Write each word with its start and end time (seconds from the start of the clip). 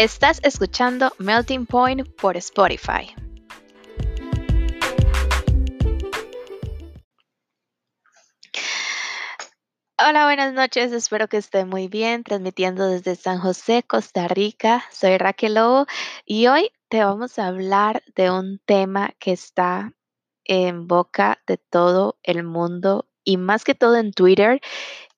Estás 0.00 0.40
escuchando 0.42 1.12
Melting 1.18 1.66
Point 1.66 2.08
por 2.18 2.34
Spotify. 2.38 3.14
Hola, 9.98 10.24
buenas 10.24 10.54
noches, 10.54 10.92
espero 10.92 11.28
que 11.28 11.36
esté 11.36 11.66
muy 11.66 11.88
bien, 11.88 12.24
transmitiendo 12.24 12.86
desde 12.86 13.14
San 13.14 13.40
José, 13.40 13.82
Costa 13.82 14.26
Rica. 14.26 14.82
Soy 14.90 15.18
Raquel 15.18 15.56
Lobo 15.56 15.84
y 16.24 16.46
hoy 16.46 16.72
te 16.88 17.04
vamos 17.04 17.38
a 17.38 17.48
hablar 17.48 18.02
de 18.16 18.30
un 18.30 18.58
tema 18.64 19.10
que 19.18 19.32
está 19.32 19.92
en 20.44 20.86
boca 20.86 21.42
de 21.46 21.58
todo 21.58 22.18
el 22.22 22.42
mundo 22.42 23.06
y 23.22 23.36
más 23.36 23.64
que 23.64 23.74
todo 23.74 23.96
en 23.96 24.14
Twitter 24.14 24.62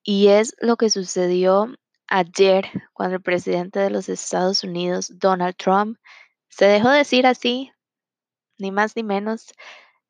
y 0.03 0.27
es 0.27 0.57
lo 0.59 0.77
que 0.77 0.91
sucedió 0.91 1.73
ayer 2.13 2.71
cuando 2.93 3.17
el 3.17 3.23
presidente 3.23 3.81
de 3.81 3.89
los 3.89 4.11
Estados 4.11 4.63
Unidos, 4.63 5.19
Donald 5.19 5.57
Trump, 5.57 5.99
se 6.49 6.67
dejó 6.67 6.91
decir 6.91 7.27
así, 7.27 7.73
ni 8.59 8.71
más 8.71 8.95
ni 8.97 9.03
menos, 9.03 9.53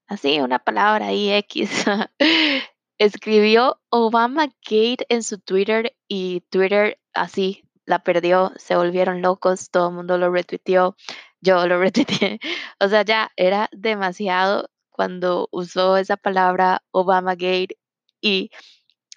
así 0.08 0.40
una 0.40 0.58
palabra 0.58 1.06
ahí 1.06 1.30
X, 1.30 1.84
escribió 2.98 3.80
Obama 3.88 4.46
Gate 4.68 5.06
en 5.08 5.22
su 5.22 5.38
Twitter 5.38 5.96
y 6.08 6.40
Twitter 6.50 6.98
así 7.14 7.62
la 7.86 8.00
perdió, 8.00 8.52
se 8.56 8.76
volvieron 8.76 9.22
locos, 9.22 9.70
todo 9.70 9.90
el 9.90 9.94
mundo 9.94 10.18
lo 10.18 10.30
retuiteó, 10.30 10.96
yo 11.40 11.66
lo 11.68 11.78
retuiteé, 11.80 12.40
o 12.80 12.88
sea, 12.88 13.02
ya 13.04 13.30
era 13.36 13.68
demasiado 13.70 14.68
cuando 14.90 15.48
usó 15.52 15.96
esa 15.96 16.16
palabra 16.16 16.82
Obama 16.90 17.34
Gate 17.34 17.78
y 18.20 18.50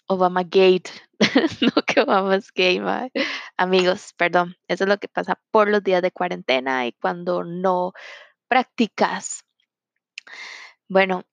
Obama 0.07 0.43
Gate, 0.43 0.89
no 1.61 1.81
que 1.83 2.01
Obama's 2.01 2.51
gay, 2.53 2.81
amigos, 3.57 4.13
perdón, 4.17 4.55
eso 4.67 4.83
es 4.83 4.87
lo 4.89 4.97
que 4.97 5.07
pasa 5.07 5.39
por 5.51 5.69
los 5.69 5.83
días 5.83 6.01
de 6.01 6.11
cuarentena 6.11 6.85
y 6.85 6.93
cuando 6.93 7.43
no 7.43 7.93
practicas. 8.47 9.45
Bueno, 10.87 11.23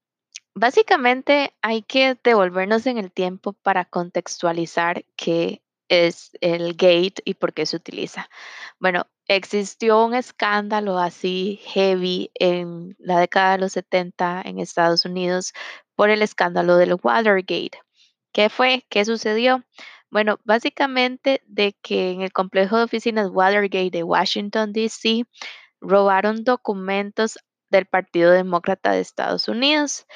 básicamente 0.55 1.55
hay 1.63 1.83
que 1.83 2.19
devolvernos 2.23 2.87
en 2.87 2.99
el 2.99 3.13
tiempo 3.13 3.53
para 3.53 3.85
contextualizar 3.85 5.05
qué 5.17 5.63
es 5.89 6.31
el 6.41 6.75
gate 6.75 7.17
y 7.25 7.35
por 7.35 7.53
qué 7.53 7.67
se 7.67 7.77
utiliza. 7.77 8.31
Bueno, 8.79 9.07
existió 9.27 10.05
un 10.05 10.15
escándalo 10.15 10.99
así 10.99 11.61
heavy 11.65 12.31
en 12.35 12.97
la 12.99 13.21
década 13.21 13.53
de 13.53 13.59
los 13.59 13.73
70 13.73 14.43
en 14.45 14.59
Estados 14.59 15.05
Unidos 15.05 15.53
por 15.95 16.11
el 16.11 16.23
escándalo 16.23 16.77
del 16.77 16.97
Watergate. 17.03 17.79
¿Qué 18.33 18.49
fue? 18.49 18.85
¿Qué 18.89 19.05
sucedió? 19.05 19.65
Bueno, 20.11 20.39
básicamente 20.45 21.43
de 21.47 21.75
que 21.83 22.11
en 22.11 22.23
el 22.23 22.33
complejo 22.33 22.77
de 22.77 22.85
oficinas 22.85 23.31
Watergate 23.31 23.91
de 23.91 24.03
Washington, 24.03 24.73
D.C., 24.73 25.25
robaron 25.81 26.45
documentos 26.45 27.39
del 27.71 27.87
Partido 27.87 28.31
Demócrata 28.31 28.93
de 28.93 29.01
Estados 29.01 29.49
Unidos. 29.49 30.07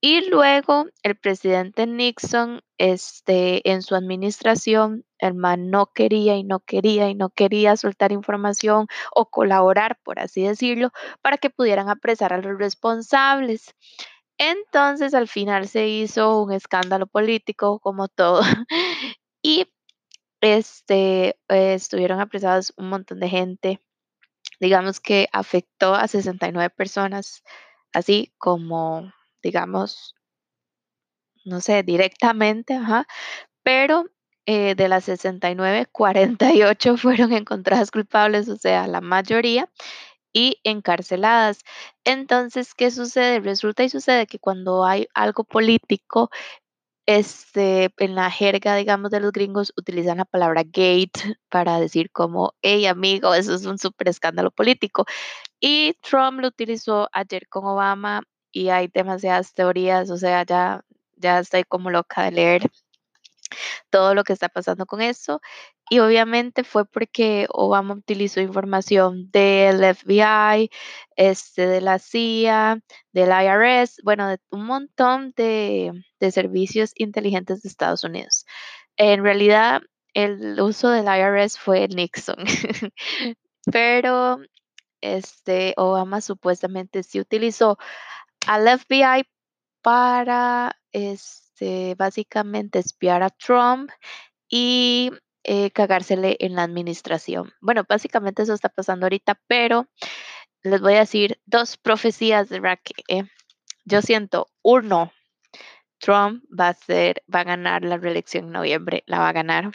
Y 0.00 0.28
luego 0.28 0.86
el 1.02 1.16
presidente 1.16 1.86
Nixon, 1.86 2.60
este, 2.76 3.70
en 3.70 3.80
su 3.80 3.94
administración, 3.94 5.06
el 5.18 5.32
man 5.32 5.70
no 5.70 5.86
quería 5.86 6.36
y 6.36 6.44
no 6.44 6.60
quería 6.60 7.08
y 7.08 7.14
no 7.14 7.30
quería 7.30 7.76
soltar 7.78 8.12
información 8.12 8.86
o 9.14 9.30
colaborar, 9.30 9.98
por 10.02 10.18
así 10.18 10.42
decirlo, 10.42 10.90
para 11.22 11.38
que 11.38 11.48
pudieran 11.48 11.88
apresar 11.88 12.34
a 12.34 12.38
los 12.38 12.58
responsables. 12.58 13.74
Entonces 14.38 15.14
al 15.14 15.28
final 15.28 15.68
se 15.68 15.86
hizo 15.88 16.42
un 16.42 16.52
escándalo 16.52 17.06
político 17.06 17.78
como 17.80 18.08
todo 18.08 18.42
y 19.42 19.66
este, 20.40 21.38
eh, 21.48 21.74
estuvieron 21.74 22.20
apresados 22.20 22.72
un 22.76 22.88
montón 22.90 23.20
de 23.20 23.28
gente. 23.28 23.80
Digamos 24.60 25.00
que 25.00 25.28
afectó 25.32 25.94
a 25.94 26.08
69 26.08 26.70
personas, 26.70 27.42
así 27.92 28.32
como, 28.38 29.12
digamos, 29.42 30.14
no 31.44 31.60
sé, 31.60 31.82
directamente, 31.82 32.74
ajá, 32.74 33.06
pero 33.62 34.06
eh, 34.46 34.74
de 34.74 34.88
las 34.88 35.04
69, 35.04 35.86
48 35.92 36.96
fueron 36.98 37.32
encontradas 37.32 37.90
culpables, 37.90 38.48
o 38.48 38.56
sea, 38.56 38.86
la 38.86 39.00
mayoría, 39.00 39.70
y 40.34 40.60
encarceladas. 40.64 41.60
Entonces, 42.04 42.74
¿qué 42.74 42.90
sucede? 42.90 43.40
Resulta 43.40 43.84
y 43.84 43.88
sucede 43.88 44.26
que 44.26 44.38
cuando 44.38 44.84
hay 44.84 45.08
algo 45.14 45.44
político, 45.44 46.30
este, 47.06 47.90
en 47.98 48.14
la 48.14 48.30
jerga, 48.30 48.76
digamos, 48.76 49.10
de 49.10 49.20
los 49.20 49.32
gringos, 49.32 49.72
utilizan 49.76 50.18
la 50.18 50.24
palabra 50.24 50.62
gate 50.64 51.12
para 51.50 51.78
decir 51.80 52.10
como, 52.10 52.54
hey 52.62 52.86
amigo, 52.86 53.34
eso 53.34 53.54
es 53.54 53.66
un 53.66 53.78
súper 53.78 54.08
escándalo 54.08 54.50
político. 54.50 55.06
Y 55.60 55.94
Trump 56.02 56.40
lo 56.40 56.48
utilizó 56.48 57.08
ayer 57.12 57.48
con 57.48 57.66
Obama 57.66 58.22
y 58.52 58.70
hay 58.70 58.88
demasiadas 58.88 59.54
teorías, 59.54 60.10
o 60.10 60.16
sea, 60.18 60.44
ya, 60.44 60.84
ya 61.16 61.40
estoy 61.40 61.64
como 61.64 61.90
loca 61.90 62.24
de 62.24 62.32
leer 62.32 62.62
todo 63.90 64.14
lo 64.14 64.24
que 64.24 64.32
está 64.32 64.48
pasando 64.48 64.86
con 64.86 65.00
eso. 65.02 65.40
Y 65.90 65.98
obviamente 65.98 66.64
fue 66.64 66.86
porque 66.86 67.46
Obama 67.50 67.94
utilizó 67.94 68.40
información 68.40 69.30
del 69.30 69.84
FBI, 69.94 70.70
este, 71.16 71.66
de 71.66 71.80
la 71.82 71.98
CIA, 71.98 72.80
del 73.12 73.28
IRS, 73.28 74.00
bueno, 74.02 74.28
de 74.28 74.38
un 74.50 74.64
montón 74.64 75.34
de, 75.36 75.92
de 76.20 76.30
servicios 76.32 76.92
inteligentes 76.94 77.62
de 77.62 77.68
Estados 77.68 78.02
Unidos. 78.02 78.46
En 78.96 79.22
realidad, 79.22 79.82
el 80.14 80.58
uso 80.60 80.88
del 80.88 81.06
IRS 81.06 81.58
fue 81.58 81.86
Nixon, 81.88 82.36
pero 83.72 84.38
este, 85.02 85.74
Obama 85.76 86.20
supuestamente 86.20 87.02
sí 87.02 87.20
utilizó 87.20 87.76
al 88.46 88.66
FBI 88.78 89.28
para 89.82 90.78
este, 90.92 91.94
básicamente 91.96 92.78
espiar 92.78 93.22
a 93.22 93.30
Trump 93.30 93.90
y 94.48 95.10
eh, 95.44 95.70
cagársele 95.70 96.36
en 96.40 96.54
la 96.54 96.62
administración. 96.62 97.52
Bueno, 97.60 97.84
básicamente 97.88 98.42
eso 98.42 98.54
está 98.54 98.68
pasando 98.68 99.06
ahorita, 99.06 99.40
pero 99.46 99.86
les 100.62 100.80
voy 100.80 100.94
a 100.94 101.00
decir 101.00 101.38
dos 101.46 101.76
profecías 101.76 102.48
de 102.48 102.60
Rack. 102.60 102.92
Eh. 103.08 103.24
Yo 103.84 104.00
siento, 104.00 104.48
uno, 104.62 105.12
Trump 105.98 106.42
va 106.48 106.68
a 106.68 106.74
ser, 106.74 107.22
va 107.32 107.40
a 107.40 107.44
ganar 107.44 107.84
la 107.84 107.98
reelección 107.98 108.46
en 108.46 108.52
noviembre, 108.52 109.04
la 109.06 109.18
va 109.18 109.28
a 109.28 109.32
ganar. 109.32 109.72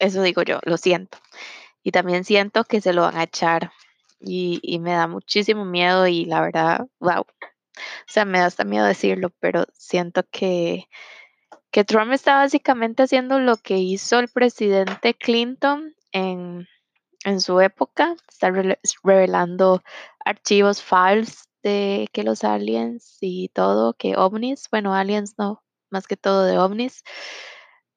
Eso 0.00 0.22
digo 0.22 0.42
yo, 0.42 0.60
lo 0.64 0.76
siento. 0.76 1.18
Y 1.82 1.92
también 1.92 2.24
siento 2.24 2.64
que 2.64 2.80
se 2.80 2.92
lo 2.92 3.02
van 3.02 3.16
a 3.16 3.24
echar. 3.24 3.72
Y, 4.20 4.58
y 4.62 4.80
me 4.80 4.92
da 4.92 5.06
muchísimo 5.06 5.64
miedo 5.64 6.06
y 6.08 6.24
la 6.24 6.40
verdad, 6.40 6.86
wow. 6.98 7.20
O 7.20 7.26
sea, 8.08 8.24
me 8.24 8.38
da 8.38 8.46
hasta 8.46 8.64
miedo 8.64 8.84
decirlo, 8.84 9.30
pero 9.38 9.64
siento 9.72 10.24
que 10.30 10.88
que 11.70 11.84
Trump 11.84 12.12
está 12.12 12.36
básicamente 12.36 13.02
haciendo 13.02 13.38
lo 13.38 13.56
que 13.56 13.78
hizo 13.78 14.18
el 14.18 14.28
presidente 14.28 15.14
Clinton 15.14 15.94
en, 16.12 16.66
su 17.40 17.60
época, 17.60 18.16
está 18.28 18.50
revelando 19.02 19.82
archivos 20.24 20.82
files 20.82 21.48
de 21.62 22.08
que 22.12 22.22
los 22.22 22.42
aliens 22.44 23.18
y 23.20 23.48
todo, 23.50 23.94
que 23.94 24.16
ovnis, 24.16 24.68
bueno, 24.70 24.94
aliens 24.94 25.34
no, 25.36 25.62
más 25.90 26.06
que 26.06 26.16
todo 26.16 26.44
de 26.44 26.58
ovnis, 26.58 27.02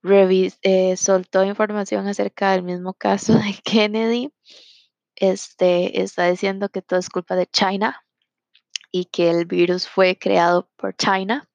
eh, 0.03 0.97
soltó 0.97 1.45
información 1.45 2.07
acerca 2.07 2.51
del 2.51 2.63
mismo 2.63 2.93
caso 2.93 3.33
de 3.33 3.55
Kennedy. 3.63 4.33
Este 5.15 6.01
está 6.01 6.29
diciendo 6.29 6.69
que 6.69 6.81
todo 6.81 6.99
es 6.99 7.09
culpa 7.09 7.35
de 7.35 7.45
China 7.47 8.03
y 8.91 9.05
que 9.05 9.29
el 9.29 9.45
virus 9.45 9.87
fue 9.87 10.17
creado 10.17 10.69
por 10.75 10.95
China. 10.95 11.47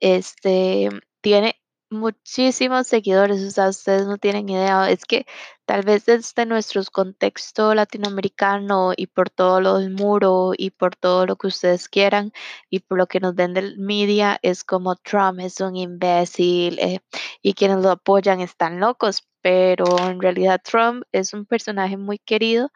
Este, 0.00 0.90
tiene 1.24 1.58
muchísimos 1.90 2.86
seguidores, 2.86 3.42
o 3.42 3.50
sea, 3.50 3.70
ustedes 3.70 4.06
no 4.06 4.18
tienen 4.18 4.46
idea, 4.50 4.90
es 4.90 5.06
que 5.06 5.26
tal 5.64 5.82
vez 5.82 6.04
desde 6.04 6.44
nuestro 6.44 6.82
contexto 6.92 7.74
latinoamericano 7.74 8.92
y 8.94 9.06
por 9.06 9.30
todo 9.30 9.62
lo 9.62 9.78
del 9.78 9.90
muro 9.90 10.52
y 10.56 10.70
por 10.70 10.96
todo 10.96 11.24
lo 11.26 11.36
que 11.36 11.46
ustedes 11.46 11.88
quieran 11.88 12.32
y 12.68 12.80
por 12.80 12.98
lo 12.98 13.06
que 13.06 13.20
nos 13.20 13.34
ven 13.34 13.54
del 13.54 13.78
media, 13.78 14.38
es 14.42 14.64
como 14.64 14.96
Trump 14.96 15.40
es 15.40 15.60
un 15.60 15.76
imbécil 15.76 16.78
eh, 16.78 17.00
y 17.40 17.54
quienes 17.54 17.78
lo 17.78 17.90
apoyan 17.92 18.40
están 18.42 18.78
locos, 18.80 19.26
pero 19.40 19.86
en 20.06 20.20
realidad 20.20 20.60
Trump 20.62 21.04
es 21.12 21.32
un 21.32 21.46
personaje 21.46 21.96
muy 21.96 22.18
querido 22.18 22.70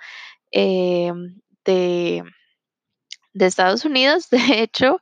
eh, 0.52 1.12
de, 1.66 2.24
de 3.34 3.46
Estados 3.46 3.84
Unidos, 3.84 4.30
de 4.30 4.62
hecho, 4.62 5.00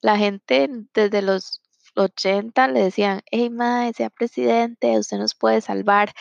la 0.00 0.16
gente 0.16 0.70
desde 0.94 1.20
los 1.20 1.60
80 1.96 2.68
le 2.68 2.82
decían, 2.82 3.22
hey, 3.30 3.50
mae, 3.50 3.92
sea 3.94 4.10
presidente, 4.10 4.98
usted 4.98 5.18
nos 5.18 5.34
puede 5.34 5.60
salvar. 5.60 6.12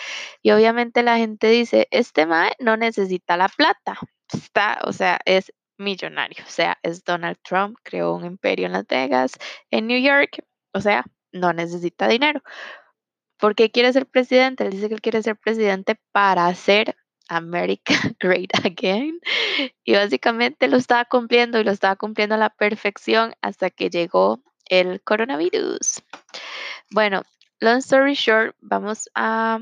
Y 0.42 0.52
obviamente 0.52 1.04
la 1.04 1.18
gente 1.18 1.48
dice, 1.48 1.88
este 1.92 2.26
mae 2.26 2.54
no 2.60 2.78
necesita 2.78 3.38
la 3.38 3.50
plata, 3.50 4.00
está, 4.34 4.80
o 4.84 4.94
sea, 4.94 5.20
es 5.26 5.54
millonario, 5.78 6.44
o 6.46 6.50
sea, 6.50 6.78
es 6.84 7.04
Donald 7.04 7.38
Trump, 7.44 7.78
creó 7.84 8.16
un 8.16 8.26
imperio 8.26 8.66
en 8.66 8.74
Las 8.74 8.88
Vegas, 8.88 9.34
en 9.72 9.88
New 9.88 10.02
York, 10.02 10.44
o 10.74 10.82
sea, 10.82 11.06
no 11.32 11.54
necesita 11.54 12.08
dinero. 12.08 12.42
¿Por 13.38 13.56
qué 13.56 13.70
quiere 13.72 13.92
ser 13.94 14.06
presidente? 14.08 14.64
Él 14.64 14.72
dice 14.72 14.88
que 14.88 14.96
él 14.96 15.02
quiere 15.02 15.22
ser 15.22 15.38
presidente 15.38 16.00
para 16.12 16.48
hacer 16.48 16.96
America 17.28 17.94
Great 18.20 18.52
Again. 18.64 19.20
Y 19.84 19.94
básicamente 19.94 20.68
lo 20.68 20.78
estaba 20.78 21.06
cumpliendo 21.06 21.60
y 21.60 21.64
lo 21.64 21.72
estaba 21.72 21.96
cumpliendo 21.96 22.36
a 22.36 22.40
la 22.40 22.50
perfección 22.50 23.34
hasta 23.42 23.70
que 23.70 23.90
llegó 23.90 24.42
el 24.70 25.02
coronavirus. 25.02 26.02
Bueno, 26.92 27.24
long 27.60 27.78
story 27.78 28.14
short, 28.14 28.56
vamos 28.62 29.10
a, 29.16 29.60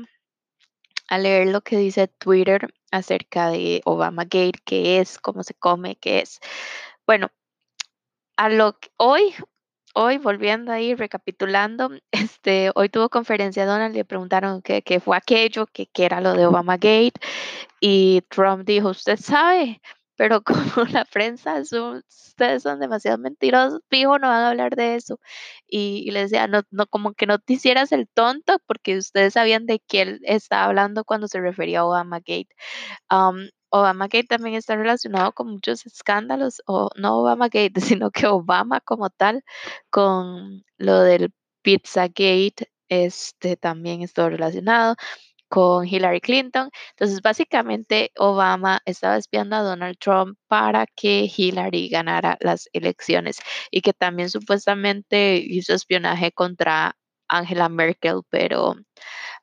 a 1.08 1.18
leer 1.18 1.48
lo 1.48 1.60
que 1.62 1.76
dice 1.76 2.08
Twitter 2.08 2.72
acerca 2.90 3.50
de 3.50 3.80
Obama 3.84 4.24
Gate, 4.24 4.60
qué 4.64 5.00
es, 5.00 5.18
cómo 5.18 5.42
se 5.42 5.54
come, 5.54 5.96
qué 5.96 6.20
es. 6.20 6.40
Bueno, 7.06 7.30
a 8.36 8.48
lo 8.48 8.78
que 8.78 8.90
hoy 8.96 9.34
hoy 9.94 10.18
volviendo 10.18 10.72
ahí, 10.72 10.94
recapitulando, 10.94 11.90
este, 12.12 12.70
hoy 12.74 12.88
tuvo 12.90 13.08
conferencia 13.08 13.64
Donald, 13.64 13.94
le 13.94 14.04
preguntaron 14.04 14.60
qué, 14.60 14.82
qué 14.82 15.00
fue 15.00 15.16
aquello, 15.16 15.66
qué, 15.66 15.86
qué 15.86 16.04
era 16.04 16.20
lo 16.20 16.34
de 16.34 16.46
Obama 16.46 16.74
Gate, 16.74 17.14
y 17.80 18.22
Trump 18.28 18.64
dijo, 18.66 18.90
usted 18.90 19.16
sabe, 19.16 19.80
pero 20.16 20.42
como 20.76 20.86
la 20.90 21.04
prensa, 21.04 21.60
ustedes 21.60 22.62
son 22.62 22.80
demasiado 22.80 23.18
mentirosos, 23.18 23.80
fijo, 23.90 24.18
no 24.18 24.28
van 24.28 24.42
a 24.44 24.48
hablar 24.50 24.76
de 24.76 24.96
eso. 24.96 25.18
Y, 25.68 26.04
y 26.06 26.10
le 26.12 26.20
decía, 26.20 26.46
no, 26.46 26.62
no, 26.70 26.86
como 26.86 27.14
que 27.14 27.26
no 27.26 27.38
te 27.38 27.54
hicieras 27.54 27.92
el 27.92 28.08
tonto, 28.08 28.58
porque 28.66 28.98
ustedes 28.98 29.34
sabían 29.34 29.66
de 29.66 29.80
qué 29.80 30.02
él 30.02 30.20
estaba 30.24 30.64
hablando 30.66 31.04
cuando 31.04 31.28
se 31.28 31.40
refería 31.40 31.80
a 31.80 31.86
Obama 31.86 32.18
Gate. 32.18 32.48
Um, 33.10 33.48
Obamagate 33.74 34.24
también 34.28 34.54
está 34.54 34.76
relacionado 34.76 35.32
con 35.32 35.48
muchos 35.50 35.84
escándalos, 35.86 36.62
o 36.66 36.90
no 36.96 37.18
Obamagate, 37.18 37.72
sino 38.00 38.10
que 38.12 38.26
Obama 38.28 38.80
como 38.80 39.10
tal, 39.10 39.42
con 39.90 40.64
lo 40.78 41.00
del 41.00 41.32
Pizzagate, 41.62 42.70
este 42.88 43.56
también 43.56 44.02
está 44.02 44.28
relacionado 44.28 44.94
con 45.54 45.86
Hillary 45.86 46.20
Clinton. 46.20 46.68
Entonces, 46.90 47.22
básicamente, 47.22 48.10
Obama 48.18 48.80
estaba 48.86 49.16
espiando 49.16 49.54
a 49.54 49.62
Donald 49.62 49.96
Trump 50.00 50.36
para 50.48 50.84
que 50.96 51.30
Hillary 51.32 51.88
ganara 51.90 52.36
las 52.40 52.68
elecciones 52.72 53.38
y 53.70 53.80
que 53.80 53.92
también 53.92 54.30
supuestamente 54.30 55.36
hizo 55.36 55.72
espionaje 55.72 56.32
contra 56.32 56.96
Angela 57.28 57.68
Merkel, 57.68 58.22
pero 58.30 58.74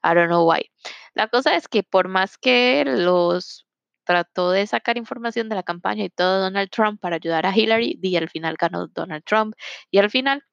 I 0.04 0.14
don't 0.14 0.28
know 0.28 0.46
why. 0.46 0.70
La 1.14 1.30
cosa 1.30 1.56
es 1.56 1.70
que 1.70 1.84
por 1.84 2.10
más 2.10 2.38
que 2.38 2.84
los 2.86 3.66
trató 4.04 4.52
de 4.52 4.68
sacar 4.68 4.98
información 4.98 5.48
de 5.48 5.56
la 5.56 5.64
campaña 5.64 6.04
y 6.04 6.10
todo 6.10 6.42
Donald 6.42 6.70
Trump 6.72 7.00
para 7.00 7.16
ayudar 7.18 7.46
a 7.46 7.56
Hillary 7.56 7.98
y 8.02 8.16
al 8.18 8.30
final 8.30 8.58
ganó 8.60 8.88
Donald 8.88 9.24
Trump 9.24 9.56
y 9.90 10.00
al 10.00 10.10
final 10.10 10.44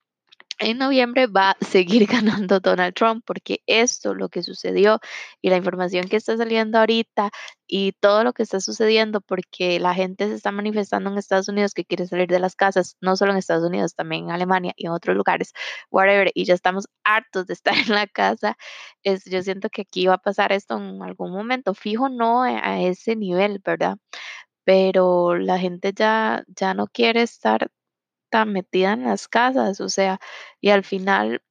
en 0.58 0.78
noviembre 0.78 1.26
va 1.26 1.50
a 1.52 1.64
seguir 1.64 2.06
ganando 2.46 2.60
Donald 2.60 2.94
Trump 2.94 3.24
porque 3.26 3.62
esto, 3.66 4.14
lo 4.14 4.28
que 4.28 4.42
sucedió 4.42 5.00
y 5.40 5.50
la 5.50 5.56
información 5.56 6.08
que 6.08 6.16
está 6.16 6.36
saliendo 6.36 6.78
ahorita 6.78 7.30
y 7.66 7.92
todo 7.92 8.24
lo 8.24 8.32
que 8.32 8.42
está 8.42 8.60
sucediendo 8.60 9.20
porque 9.20 9.78
la 9.80 9.94
gente 9.94 10.28
se 10.28 10.34
está 10.34 10.52
manifestando 10.52 11.10
en 11.10 11.18
Estados 11.18 11.48
Unidos 11.48 11.74
que 11.74 11.84
quiere 11.84 12.06
salir 12.06 12.28
de 12.28 12.40
las 12.40 12.56
casas, 12.56 12.96
no 13.00 13.16
solo 13.16 13.32
en 13.32 13.38
Estados 13.38 13.64
Unidos, 13.64 13.94
también 13.94 14.24
en 14.24 14.30
Alemania 14.32 14.72
y 14.76 14.86
en 14.86 14.92
otros 14.92 15.16
lugares, 15.16 15.52
whatever, 15.90 16.30
y 16.34 16.44
ya 16.44 16.54
estamos 16.54 16.88
hartos 17.04 17.46
de 17.46 17.54
estar 17.54 17.74
en 17.88 17.94
la 17.94 18.06
casa, 18.06 18.56
es, 19.02 19.24
yo 19.24 19.42
siento 19.42 19.68
que 19.70 19.82
aquí 19.82 20.06
va 20.06 20.14
a 20.14 20.18
pasar 20.18 20.52
esto 20.52 20.76
en 20.78 21.02
algún 21.02 21.32
momento, 21.32 21.74
fijo 21.74 22.08
no 22.08 22.42
a 22.42 22.80
ese 22.82 23.16
nivel, 23.16 23.60
¿verdad? 23.64 23.98
Pero 24.64 25.36
la 25.38 25.58
gente 25.58 25.92
ya, 25.94 26.44
ya 26.48 26.74
no 26.74 26.88
quiere 26.88 27.22
estar 27.22 27.70
tan 28.30 28.52
metida 28.52 28.92
en 28.92 29.04
las 29.04 29.28
casas, 29.28 29.80
o 29.80 29.88
sea, 29.88 30.20
y 30.60 30.70
al 30.70 30.84
final 30.84 31.42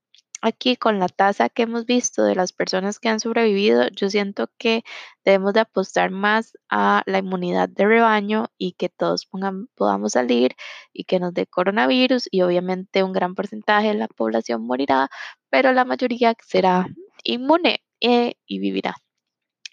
aquí 0.42 0.76
con 0.78 1.00
la 1.00 1.08
tasa 1.08 1.50
que 1.50 1.64
hemos 1.64 1.86
visto 1.86 2.24
de 2.24 2.36
las 2.36 2.54
personas 2.54 3.00
que 3.00 3.10
han 3.10 3.20
sobrevivido, 3.20 3.88
yo 3.90 4.10
siento 4.10 4.50
que 4.58 4.84
debemos 5.26 5.54
de 5.54 5.62
apostar 5.62 6.12
más 6.12 6.58
a 6.70 7.04
la 7.06 7.20
inmunidad 7.20 7.70
de 7.70 7.86
rebaño 7.86 8.48
y 8.58 8.74
que 8.74 8.90
todos 8.90 9.28
podamos 9.76 10.14
salir 10.14 10.56
y 10.94 11.06
que 11.06 11.20
nos 11.20 11.34
dé 11.34 11.48
coronavirus 11.48 12.28
y 12.32 12.42
obviamente 12.42 13.04
un 13.04 13.14
gran 13.14 13.36
porcentaje 13.36 13.90
de 13.90 13.96
la 13.96 14.08
población 14.08 14.66
morirá, 14.66 15.10
pero 15.50 15.74
la 15.74 15.86
mayoría 15.86 16.36
será 16.46 16.88
inmune 17.24 17.84
eh, 18.02 18.36
y 18.46 18.60
vivirá. 18.60 18.96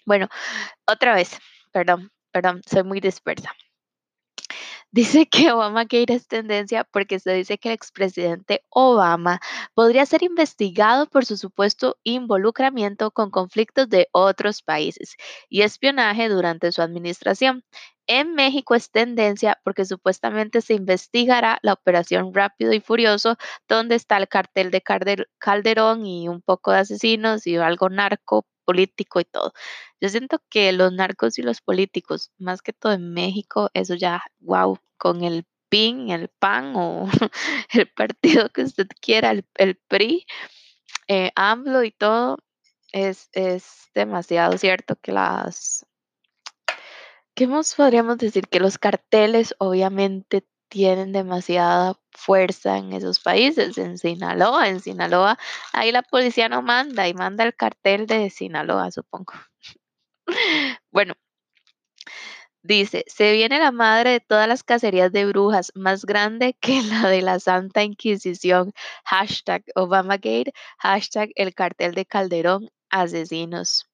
Bueno, 0.05 0.29
otra 0.87 1.15
vez, 1.15 1.39
perdón, 1.71 2.11
perdón, 2.31 2.61
soy 2.65 2.83
muy 2.83 2.99
dispersa. 3.01 3.53
Dice 4.95 5.25
que 5.29 5.51
Obamagate 5.51 6.13
es 6.13 6.25
tendencia 6.29 6.85
porque 6.85 7.19
se 7.19 7.33
dice 7.33 7.57
que 7.57 7.67
el 7.67 7.75
expresidente 7.75 8.63
Obama 8.69 9.41
podría 9.73 10.05
ser 10.05 10.23
investigado 10.23 11.05
por 11.07 11.25
su 11.25 11.35
supuesto 11.35 11.97
involucramiento 12.03 13.11
con 13.11 13.29
conflictos 13.29 13.89
de 13.89 14.07
otros 14.13 14.61
países 14.61 15.17
y 15.49 15.63
espionaje 15.63 16.29
durante 16.29 16.71
su 16.71 16.81
administración. 16.81 17.65
En 18.07 18.35
México 18.35 18.73
es 18.73 18.89
tendencia 18.89 19.59
porque 19.65 19.83
supuestamente 19.83 20.61
se 20.61 20.75
investigará 20.75 21.59
la 21.61 21.73
operación 21.73 22.33
Rápido 22.33 22.71
y 22.71 22.79
Furioso, 22.79 23.35
donde 23.67 23.95
está 23.95 24.15
el 24.15 24.29
cartel 24.29 24.71
de 24.71 24.81
Calderón 25.39 26.05
y 26.05 26.29
un 26.29 26.41
poco 26.41 26.71
de 26.71 26.79
asesinos 26.79 27.45
y 27.47 27.57
algo 27.57 27.89
narco 27.89 28.45
político 28.65 29.19
y 29.19 29.25
todo. 29.25 29.53
Yo 30.01 30.09
siento 30.09 30.41
que 30.49 30.71
los 30.73 30.91
narcos 30.93 31.37
y 31.39 31.41
los 31.41 31.61
políticos, 31.61 32.31
más 32.37 32.61
que 32.61 32.73
todo 32.73 32.93
en 32.93 33.13
México, 33.13 33.69
eso 33.73 33.95
ya, 33.95 34.23
wow, 34.39 34.77
con 34.97 35.23
el 35.23 35.45
PIN, 35.69 36.09
el 36.09 36.29
PAN 36.29 36.73
o 36.75 37.07
el 37.73 37.87
partido 37.87 38.49
que 38.49 38.63
usted 38.63 38.87
quiera, 39.01 39.31
el, 39.31 39.75
PRI, 39.87 40.25
eh, 41.07 41.31
AMLO 41.35 41.83
y 41.83 41.91
todo, 41.91 42.37
es, 42.91 43.29
es 43.33 43.89
demasiado 43.93 44.57
cierto 44.57 44.95
que 44.95 45.11
las... 45.11 45.85
¿Qué 47.35 47.47
más 47.47 47.75
podríamos 47.75 48.17
decir? 48.17 48.47
Que 48.47 48.61
los 48.61 48.77
carteles 48.77 49.55
obviamente 49.57 50.45
tienen 50.69 51.11
demasiada 51.11 51.95
fuerza 52.11 52.77
en 52.77 52.93
esos 52.93 53.19
países, 53.19 53.77
en 53.77 53.97
Sinaloa, 53.97 54.69
en 54.69 54.79
Sinaloa, 54.79 55.37
ahí 55.73 55.91
la 55.91 56.01
policía 56.01 56.49
no 56.49 56.61
manda 56.61 57.07
y 57.07 57.13
manda 57.13 57.43
el 57.43 57.55
cartel 57.55 58.07
de 58.07 58.29
Sinaloa, 58.29 58.91
supongo. 58.91 59.33
bueno, 60.91 61.13
dice, 62.63 63.05
se 63.07 63.33
viene 63.33 63.59
la 63.59 63.71
madre 63.71 64.11
de 64.11 64.19
todas 64.19 64.47
las 64.47 64.63
cacerías 64.63 65.11
de 65.11 65.25
brujas, 65.25 65.71
más 65.75 66.05
grande 66.05 66.53
que 66.59 66.81
la 66.83 67.09
de 67.09 67.21
la 67.21 67.39
Santa 67.39 67.83
Inquisición, 67.83 68.73
hashtag 69.05 69.63
Obamagate, 69.75 70.53
hashtag 70.79 71.29
el 71.35 71.53
cartel 71.53 71.93
de 71.93 72.05
Calderón, 72.05 72.69
asesinos. 72.89 73.87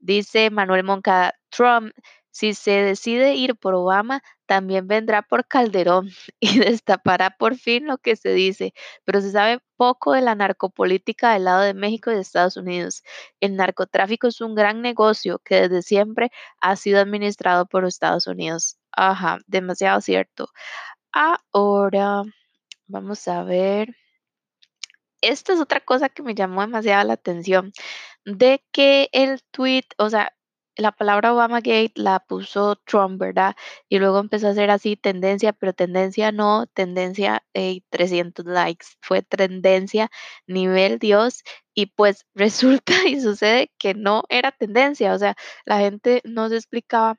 Dice 0.00 0.50
Manuel 0.50 0.84
Monca, 0.84 1.34
Trump 1.50 1.92
si 2.30 2.54
se 2.54 2.70
decide 2.70 3.34
ir 3.34 3.56
por 3.56 3.74
Obama, 3.74 4.22
también 4.46 4.86
vendrá 4.88 5.22
por 5.22 5.46
Calderón 5.46 6.10
y 6.40 6.58
destapará 6.58 7.30
por 7.30 7.56
fin 7.56 7.86
lo 7.86 7.98
que 7.98 8.16
se 8.16 8.32
dice, 8.32 8.74
pero 9.04 9.20
se 9.20 9.30
sabe 9.30 9.60
poco 9.76 10.12
de 10.12 10.22
la 10.22 10.34
narcopolítica 10.34 11.32
del 11.32 11.44
lado 11.44 11.62
de 11.62 11.74
México 11.74 12.10
y 12.10 12.14
de 12.14 12.20
Estados 12.20 12.56
Unidos. 12.56 13.02
El 13.40 13.56
narcotráfico 13.56 14.26
es 14.26 14.40
un 14.40 14.54
gran 14.54 14.82
negocio 14.82 15.38
que 15.40 15.68
desde 15.68 15.82
siempre 15.82 16.30
ha 16.60 16.76
sido 16.76 17.00
administrado 17.00 17.66
por 17.66 17.84
Estados 17.84 18.26
Unidos. 18.26 18.78
Ajá, 18.92 19.38
demasiado 19.46 20.00
cierto. 20.00 20.48
Ahora, 21.12 22.22
vamos 22.86 23.28
a 23.28 23.44
ver. 23.44 23.96
Esta 25.20 25.52
es 25.52 25.60
otra 25.60 25.80
cosa 25.80 26.08
que 26.08 26.22
me 26.22 26.34
llamó 26.34 26.60
demasiado 26.60 27.04
la 27.06 27.14
atención, 27.14 27.72
de 28.24 28.64
que 28.72 29.08
el 29.12 29.42
tweet, 29.50 29.84
o 29.98 30.10
sea, 30.10 30.32
la 30.78 30.92
palabra 30.92 31.34
Obamagate 31.34 31.92
la 31.96 32.20
puso 32.20 32.76
Trump, 32.76 33.20
¿verdad? 33.20 33.56
Y 33.88 33.98
luego 33.98 34.18
empezó 34.20 34.48
a 34.48 34.54
ser 34.54 34.70
así 34.70 34.96
tendencia, 34.96 35.52
pero 35.52 35.72
tendencia 35.74 36.32
no, 36.32 36.66
tendencia 36.68 37.44
300 37.90 38.46
likes, 38.46 38.86
fue 39.00 39.22
tendencia 39.22 40.10
nivel 40.46 40.98
Dios 40.98 41.42
y 41.74 41.86
pues 41.86 42.26
resulta 42.34 42.92
y 43.06 43.20
sucede 43.20 43.72
que 43.78 43.94
no 43.94 44.22
era 44.28 44.52
tendencia, 44.52 45.12
o 45.14 45.18
sea, 45.18 45.36
la 45.66 45.78
gente 45.80 46.22
no 46.24 46.48
se 46.48 46.56
explicaba 46.56 47.18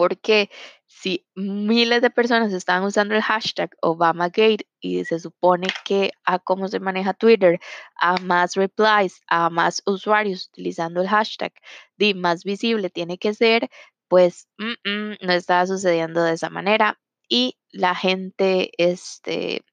porque 0.00 0.48
si 0.86 1.26
miles 1.34 2.00
de 2.00 2.08
personas 2.08 2.54
estaban 2.54 2.84
usando 2.84 3.14
el 3.14 3.20
hashtag 3.20 3.68
Obamagate 3.82 4.66
y 4.80 5.04
se 5.04 5.20
supone 5.20 5.66
que 5.84 6.12
a 6.24 6.38
cómo 6.38 6.68
se 6.68 6.80
maneja 6.80 7.12
Twitter, 7.12 7.60
a 7.96 8.16
más 8.16 8.54
replies, 8.54 9.20
a 9.26 9.50
más 9.50 9.82
usuarios 9.84 10.48
utilizando 10.48 11.02
el 11.02 11.08
hashtag, 11.08 11.52
de 11.98 12.14
más 12.14 12.44
visible 12.44 12.88
tiene 12.88 13.18
que 13.18 13.34
ser, 13.34 13.68
pues 14.08 14.48
no 14.56 15.32
estaba 15.34 15.66
sucediendo 15.66 16.22
de 16.22 16.32
esa 16.32 16.48
manera 16.48 16.98
y 17.28 17.58
la 17.68 17.94
gente 17.94 18.70
este, 18.78 19.66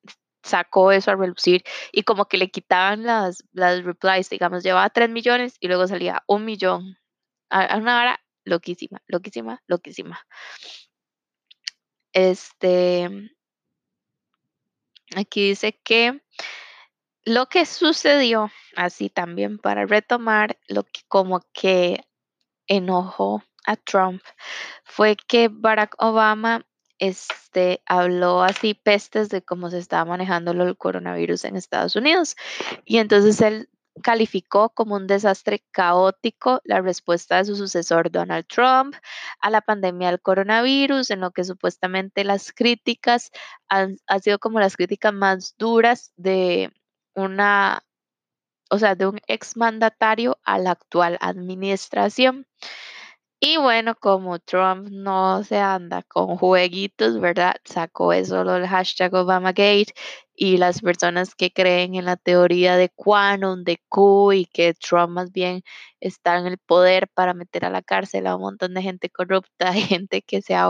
sacó 0.44 0.92
eso 0.92 1.12
a 1.12 1.16
relucir 1.16 1.64
y 1.94 2.04
como 2.04 2.26
que 2.26 2.38
le 2.38 2.50
quitaban 2.52 3.04
las, 3.04 3.46
replies, 3.54 4.30
digamos, 4.30 4.62
llevaba 4.62 4.90
3 4.90 5.10
millones 5.10 5.56
y 5.62 5.68
luego 5.68 5.88
salía 5.88 6.22
un 6.28 6.44
millón. 6.44 6.98
A, 7.50 7.80
loquísima, 8.48 9.02
loquísima, 9.08 9.62
loquísima. 9.68 10.26
Este, 12.14 13.10
aquí 15.16 15.50
dice 15.50 15.80
que 15.84 16.22
lo 17.26 17.48
que 17.48 17.66
sucedió, 17.66 18.50
así 18.76 19.10
también 19.10 19.60
para 19.60 19.86
retomar, 19.86 20.58
lo 20.68 20.84
que 20.84 21.02
como 21.08 21.42
que 21.54 22.06
enojó 22.68 23.44
a 23.66 23.76
Trump 23.76 24.22
fue 24.86 25.18
que 25.18 25.50
Barack 25.50 25.96
Obama 26.00 26.66
este, 27.00 27.82
habló 27.86 28.42
así 28.42 28.74
pestes 28.74 29.30
de 29.30 29.44
cómo 29.44 29.70
se 29.70 29.78
estaba 29.78 30.06
manejando 30.06 30.52
el 30.52 30.78
coronavirus 30.78 31.46
en 31.46 31.58
Estados 31.58 31.96
Unidos. 31.96 32.36
Y 32.86 32.98
entonces 32.98 33.42
él 33.42 33.70
calificó 34.02 34.70
como 34.70 34.96
un 34.96 35.08
desastre 35.08 35.64
caótico 35.72 36.62
la 36.64 36.82
respuesta 36.82 37.38
de 37.38 37.46
su 37.46 37.56
sucesor 37.56 38.12
Donald 38.12 38.46
Trump 38.48 38.96
a 39.40 39.50
la 39.50 39.62
pandemia 39.62 40.10
del 40.10 40.22
coronavirus, 40.22 41.12
en 41.12 41.22
lo 41.22 41.32
que 41.32 41.44
supuestamente 41.44 42.24
las 42.24 42.52
críticas 42.52 43.32
han, 43.68 43.98
sido 44.22 44.40
como 44.40 44.60
las 44.60 44.76
críticas 44.76 45.14
más 45.14 45.56
duras 45.58 46.14
de 46.16 46.72
una, 47.16 47.84
o 48.70 48.80
sea, 48.80 48.96
de 48.96 49.08
un 49.08 49.20
exmandatario 49.28 50.40
a 50.44 50.60
la 50.60 50.72
actual 50.72 51.18
administración. 51.22 52.46
Y 53.40 53.58
bueno, 53.58 53.94
como 53.96 54.40
Trump 54.40 54.90
no 54.90 55.44
se 55.44 55.60
anda 55.60 56.02
con 56.04 56.38
jueguitos, 56.38 57.20
¿verdad? 57.20 57.56
Sacó 57.66 58.12
eso 58.12 58.42
el 58.42 58.68
hashtag 58.68 59.14
Obamagate 59.14 59.94
y 60.40 60.58
las 60.58 60.82
personas 60.82 61.34
que 61.36 61.52
creen 61.52 61.96
en 61.96 62.06
la 62.06 62.16
teoría 62.16 62.78
de 62.78 62.90
quantum, 62.90 63.64
de 63.64 63.82
Q 63.90 64.34
y 64.34 64.46
que 64.46 64.76
Trump 64.76 65.10
más 65.14 65.32
bien 65.32 65.64
está 66.00 66.38
en 66.38 66.46
el 66.46 66.60
poder 66.60 67.08
para 67.08 67.34
meter 67.34 67.66
a 67.66 67.72
la 67.72 67.82
cárcel 67.82 68.28
a 68.28 68.36
un 68.36 68.44
montón 68.44 68.76
de 68.76 68.84
gente 68.84 69.10
corrupta, 69.10 69.74
gente 69.74 70.22
que 70.22 70.44
se 70.44 70.54
ha 70.56 70.70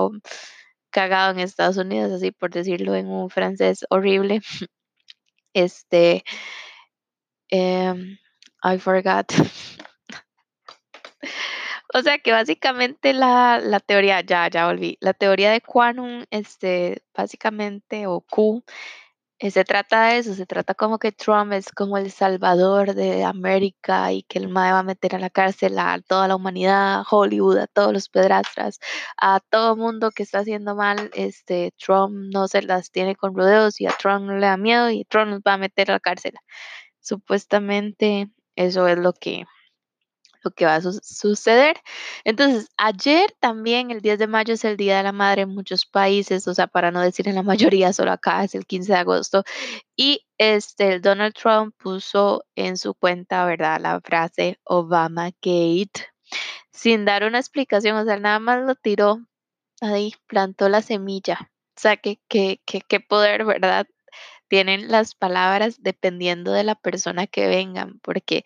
cagado 0.89 1.31
en 1.33 1.39
Estados 1.39 1.75
Unidos, 1.77 2.13
así 2.13 2.31
por 2.31 2.49
decirlo 2.51 2.95
en 2.95 3.07
un 3.07 3.29
francés 3.29 3.85
horrible. 3.89 4.41
Este, 5.53 6.23
em, 7.49 8.17
I 8.63 8.77
forgot. 8.79 9.27
O 11.93 12.01
sea 12.01 12.19
que 12.19 12.31
básicamente 12.33 13.13
la, 13.13 13.59
la 13.63 13.79
teoría, 13.79 14.21
ya, 14.21 14.49
ya 14.49 14.67
volví, 14.67 14.97
la 14.99 15.13
teoría 15.13 15.51
de 15.51 15.61
quantum, 15.61 16.25
este, 16.31 17.01
básicamente, 17.15 18.07
o 18.07 18.21
Q, 18.21 18.63
se 19.39 19.63
trata 19.65 20.07
de 20.07 20.17
eso, 20.17 20.33
se 20.33 20.45
trata 20.47 20.73
como 20.73 20.97
que 20.99 21.11
Trump 21.11 21.53
es 21.53 21.71
como 21.71 21.97
el 21.97 22.11
salvador 22.11 22.95
de 22.95 23.23
América 23.23 24.11
y 24.11 24.23
que 24.23 24.39
el 24.39 24.49
MAE 24.49 24.71
va 24.71 24.79
a 24.79 24.83
meter 24.83 25.15
a 25.15 25.19
la 25.19 25.29
cárcel 25.29 25.77
a 25.77 25.99
toda 26.01 26.27
la 26.27 26.35
humanidad, 26.35 27.01
a 27.01 27.05
Hollywood, 27.09 27.57
a 27.57 27.67
todos 27.67 27.93
los 27.93 28.09
pedrastras, 28.09 28.79
a 29.17 29.39
todo 29.39 29.75
mundo 29.75 30.11
que 30.11 30.23
está 30.23 30.39
haciendo 30.39 30.75
mal, 30.75 31.11
este, 31.13 31.71
Trump 31.77 32.15
no 32.33 32.47
se 32.47 32.63
las 32.63 32.91
tiene 32.91 33.15
con 33.15 33.35
rodeos 33.35 33.79
y 33.79 33.85
a 33.85 33.91
Trump 33.91 34.25
no 34.25 34.37
le 34.37 34.47
da 34.47 34.57
miedo 34.57 34.89
y 34.89 35.05
Trump 35.05 35.29
nos 35.29 35.41
va 35.41 35.53
a 35.53 35.57
meter 35.57 35.91
a 35.91 35.95
la 35.95 35.99
cárcel. 35.99 36.33
Supuestamente 36.99 38.31
eso 38.55 38.87
es 38.87 38.97
lo 38.97 39.13
que 39.13 39.45
que 40.51 40.65
va 40.65 40.75
a 40.75 40.81
suceder. 40.81 41.77
Entonces, 42.23 42.69
ayer 42.77 43.33
también, 43.39 43.91
el 43.91 44.01
10 44.01 44.19
de 44.19 44.27
mayo, 44.27 44.53
es 44.53 44.65
el 44.65 44.77
Día 44.77 44.97
de 44.97 45.03
la 45.03 45.11
Madre 45.11 45.43
en 45.43 45.49
muchos 45.49 45.85
países, 45.85 46.47
o 46.47 46.53
sea, 46.53 46.67
para 46.67 46.91
no 46.91 47.01
decir 47.01 47.27
en 47.27 47.35
la 47.35 47.43
mayoría, 47.75 47.93
solo 47.93 48.11
acá 48.11 48.43
es 48.43 48.55
el 48.55 48.65
15 48.65 48.91
de 48.93 48.97
agosto. 48.99 49.43
Y 49.95 50.25
este, 50.37 50.99
Donald 50.99 51.33
Trump 51.33 51.75
puso 51.77 52.43
en 52.55 52.77
su 52.77 52.93
cuenta, 52.93 53.45
¿verdad?, 53.45 53.79
la 53.81 53.99
frase 54.01 54.59
Obama 54.63 55.31
Gate, 55.41 56.07
sin 56.71 57.05
dar 57.05 57.23
una 57.23 57.39
explicación, 57.39 57.97
o 57.97 58.05
sea, 58.05 58.17
nada 58.19 58.39
más 58.39 58.63
lo 58.63 58.75
tiró 58.75 59.19
ahí, 59.81 60.13
plantó 60.27 60.69
la 60.69 60.81
semilla. 60.81 61.51
O 61.77 61.79
sea, 61.79 61.97
que, 61.97 62.19
qué 62.27 62.99
poder, 62.99 63.45
¿verdad? 63.45 63.87
Tienen 64.47 64.89
las 64.89 65.13
palabras 65.15 65.83
dependiendo 65.83 66.51
de 66.51 66.63
la 66.63 66.75
persona 66.75 67.27
que 67.27 67.47
vengan, 67.47 67.99
porque 68.01 68.45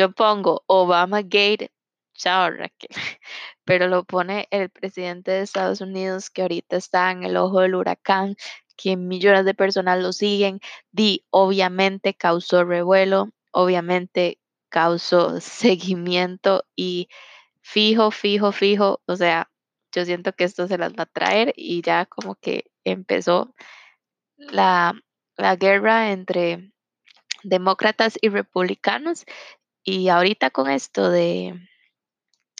yo 0.00 0.12
pongo 0.12 0.64
Obama 0.66 1.20
Gate, 1.20 1.70
chao 2.14 2.50
Raquel, 2.50 2.88
pero 3.66 3.86
lo 3.86 4.04
pone 4.04 4.48
el 4.50 4.70
presidente 4.70 5.30
de 5.30 5.42
Estados 5.42 5.82
Unidos 5.82 6.30
que 6.30 6.40
ahorita 6.40 6.76
está 6.76 7.10
en 7.10 7.22
el 7.22 7.36
ojo 7.36 7.60
del 7.60 7.74
huracán, 7.74 8.36
que 8.78 8.96
millones 8.96 9.44
de 9.44 9.52
personas 9.52 10.02
lo 10.02 10.14
siguen, 10.14 10.60
di 10.90 11.26
obviamente 11.28 12.14
causó 12.14 12.64
revuelo, 12.64 13.28
obviamente 13.52 14.40
causó 14.70 15.38
seguimiento 15.42 16.64
y 16.74 17.10
fijo, 17.60 18.10
fijo, 18.10 18.52
fijo, 18.52 19.02
o 19.06 19.16
sea, 19.16 19.50
yo 19.92 20.06
siento 20.06 20.32
que 20.32 20.44
esto 20.44 20.66
se 20.66 20.78
las 20.78 20.94
va 20.94 21.02
a 21.02 21.06
traer 21.06 21.52
y 21.56 21.82
ya 21.82 22.06
como 22.06 22.36
que 22.36 22.70
empezó 22.84 23.54
la, 24.38 24.94
la 25.36 25.56
guerra 25.56 26.12
entre 26.12 26.72
demócratas 27.42 28.18
y 28.22 28.30
republicanos 28.30 29.26
y 29.90 30.08
ahorita 30.08 30.50
con 30.50 30.70
esto 30.70 31.10
de 31.10 31.54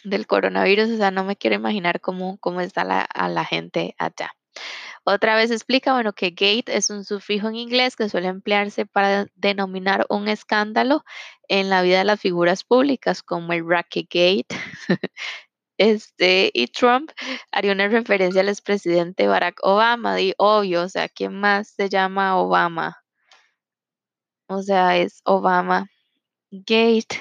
del 0.03 0.27
coronavirus, 0.27 0.91
o 0.91 0.97
sea, 0.97 1.11
no 1.11 1.25
me 1.25 1.37
quiero 1.37 1.57
imaginar 1.57 2.01
cómo, 2.01 2.39
cómo 2.39 2.61
está 2.61 2.85
la, 2.85 3.03
a 3.03 3.29
la 3.29 3.45
gente 3.45 3.95
allá. 3.99 4.33
Otra 5.05 5.37
vez 5.37 5.51
explica, 5.51 5.93
bueno, 5.93 6.13
que 6.13 6.31
gate 6.31 6.65
es 6.69 6.91
un 6.91 7.05
sufijo 7.05 7.49
en 7.49 7.57
inglés 7.57 7.97
que 7.97 8.09
suele 8.09 8.29
emplearse 8.29 8.87
para 8.87 9.27
denominar 9.35 10.07
un 10.09 10.29
escándalo 10.29 11.05
en 11.49 11.71
la 11.71 11.83
vida 11.83 11.99
de 11.99 12.05
las 12.05 12.21
figuras 12.21 12.65
públicas, 12.65 13.23
como 13.23 13.53
el 13.53 13.65
Gate. 13.65 14.47
este, 15.79 16.51
y 16.55 16.67
Trump 16.69 17.11
haría 17.53 17.73
una 17.73 17.89
referencia 17.89 18.41
al 18.41 18.49
expresidente 18.49 19.29
Barack 19.29 19.61
Obama, 19.63 20.21
y 20.21 20.35
obvio, 20.39 20.83
o 20.83 20.89
sea, 20.89 21.09
¿quién 21.09 21.35
más 21.41 21.69
se 21.69 21.89
llama 21.89 22.37
Obama? 22.39 22.99
O 24.49 24.63
sea, 24.63 24.97
es 24.97 25.21
Obama 25.25 25.89
Gate. 26.51 27.21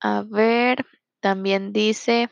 A 0.00 0.22
ver, 0.26 0.84
también 1.20 1.72
dice, 1.72 2.28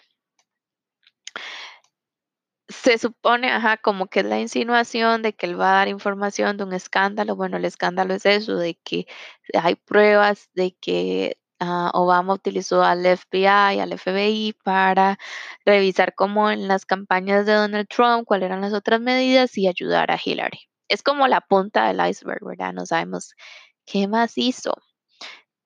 se 2.68 2.98
supone, 2.98 3.50
ajá, 3.50 3.76
como 3.78 4.06
que 4.06 4.20
es 4.20 4.26
la 4.26 4.40
insinuación 4.40 5.22
de 5.22 5.32
que 5.34 5.46
él 5.46 5.60
va 5.60 5.72
a 5.72 5.76
dar 5.78 5.88
información 5.88 6.56
de 6.56 6.64
un 6.64 6.72
escándalo. 6.72 7.36
Bueno, 7.36 7.56
el 7.56 7.64
escándalo 7.64 8.14
es 8.14 8.26
eso, 8.26 8.56
de 8.56 8.74
que 8.84 9.06
hay 9.54 9.74
pruebas 9.76 10.48
de 10.54 10.76
que 10.80 11.38
ah, 11.60 11.90
Obama 11.94 12.34
utilizó 12.34 12.82
al 12.84 13.04
FBI, 13.04 13.80
al 13.80 13.92
FBI 13.98 14.54
para 14.64 15.18
revisar 15.64 16.14
cómo 16.14 16.50
en 16.50 16.68
las 16.68 16.86
campañas 16.86 17.46
de 17.46 17.54
Donald 17.54 17.88
Trump, 17.88 18.24
cuáles 18.26 18.46
eran 18.46 18.60
las 18.62 18.72
otras 18.72 19.00
medidas 19.00 19.56
y 19.58 19.68
ayudar 19.68 20.10
a 20.10 20.20
Hillary. 20.24 20.60
Es 20.88 21.02
como 21.02 21.28
la 21.28 21.40
punta 21.40 21.86
del 21.88 22.00
iceberg, 22.08 22.44
¿verdad? 22.44 22.72
No 22.72 22.86
sabemos 22.86 23.34
qué 23.86 24.08
más 24.08 24.38
hizo. 24.38 24.74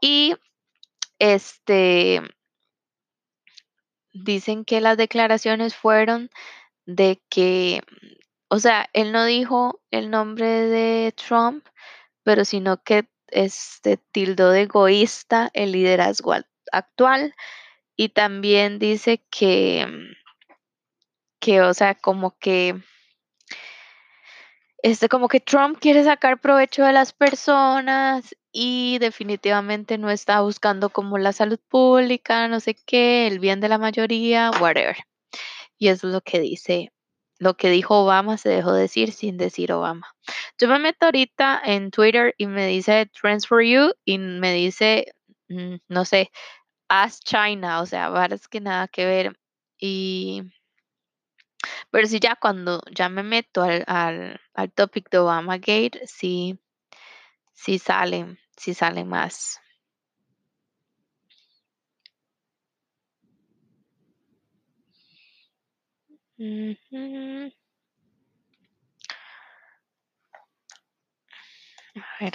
Y 0.07 0.37
este 1.19 2.21
dicen 4.13 4.67
que 4.67 4.83
las 4.83 4.99
declaraciones 4.99 5.75
fueron 5.75 6.29
de 6.85 7.23
que, 7.31 7.81
o 8.49 8.59
sea, 8.59 8.91
él 8.93 9.13
no 9.13 9.25
dijo 9.25 9.81
el 9.91 10.11
nombre 10.11 10.47
de 10.47 11.13
Trump, 11.13 11.67
pero 12.23 12.45
sino 12.45 12.83
que 12.83 13.09
este 13.29 13.97
tildó 13.97 14.51
de 14.51 14.65
egoísta 14.65 15.49
el 15.55 15.73
liderazgo 15.73 16.35
actual 16.71 17.35
y 17.97 18.11
también 18.11 18.79
dice 18.79 19.25
que 19.31 19.87
que 21.41 21.63
o 21.63 21.73
sea, 21.73 21.95
como 21.95 22.37
que 22.39 22.79
este, 24.85 25.09
como 25.09 25.29
que 25.29 25.41
Trump 25.41 25.79
quiere 25.81 26.05
sacar 26.05 26.39
provecho 26.39 26.85
de 26.85 26.93
las 26.93 27.15
personas 27.15 28.37
y 28.53 28.99
definitivamente 28.99 29.97
no 29.97 30.11
está 30.11 30.43
buscando 30.43 30.91
como 30.91 31.17
la 31.17 31.33
salud 31.33 31.59
pública, 31.71 32.49
no 32.49 32.61
sé 32.61 32.75
qué, 32.75 33.27
el 33.27 33.39
bien 33.39 33.61
de 33.61 33.71
la 33.71 33.79
mayoría, 33.79 34.51
whatever. 34.61 34.99
Y 35.79 35.89
eso 35.89 36.09
es 36.09 36.13
lo 36.13 36.21
que 36.21 36.39
dice, 36.39 36.93
lo 37.39 37.57
que 37.57 37.71
dijo 37.71 38.03
Obama 38.05 38.37
se 38.37 38.51
dejó 38.51 38.75
decir 38.75 39.13
sin 39.13 39.39
decir 39.39 39.73
Obama. 39.73 40.15
Yo 40.61 40.69
me 40.69 40.79
meto 40.79 41.07
ahorita 41.07 41.63
en 41.65 41.91
Twitter 41.91 42.35
y 42.37 42.47
me 42.47 42.67
dice 42.67 43.11
Trends 43.19 43.47
for 43.47 43.63
You 43.63 43.93
y 44.05 44.19
me 44.19 44.53
dice, 44.53 45.15
mm, 45.49 45.77
no 45.89 46.05
sé, 46.05 46.31
Ask 46.91 47.25
China, 47.25 47.81
o 47.81 47.87
sea, 47.87 48.11
varas 48.11 48.49
que 48.49 48.61
nada 48.61 48.87
que 48.89 49.07
ver. 49.07 49.39
Y 49.79 50.43
pero 51.91 52.07
sí, 52.07 52.21
ya 52.21 52.37
cuando 52.37 52.83
ya 52.93 53.09
me 53.09 53.23
meto 53.23 53.63
al, 53.63 53.85
al, 53.87 54.41
al 54.55 54.73
topic 54.73 55.11
de 55.11 55.19
Obama 55.19 55.57
Gate, 55.59 56.01
sí, 56.07 56.59
sí 57.55 57.79
salen, 57.79 58.39
sí 58.57 58.75
salen 58.75 59.09
más. 59.09 59.61
A 71.97 72.25
ver. 72.25 72.35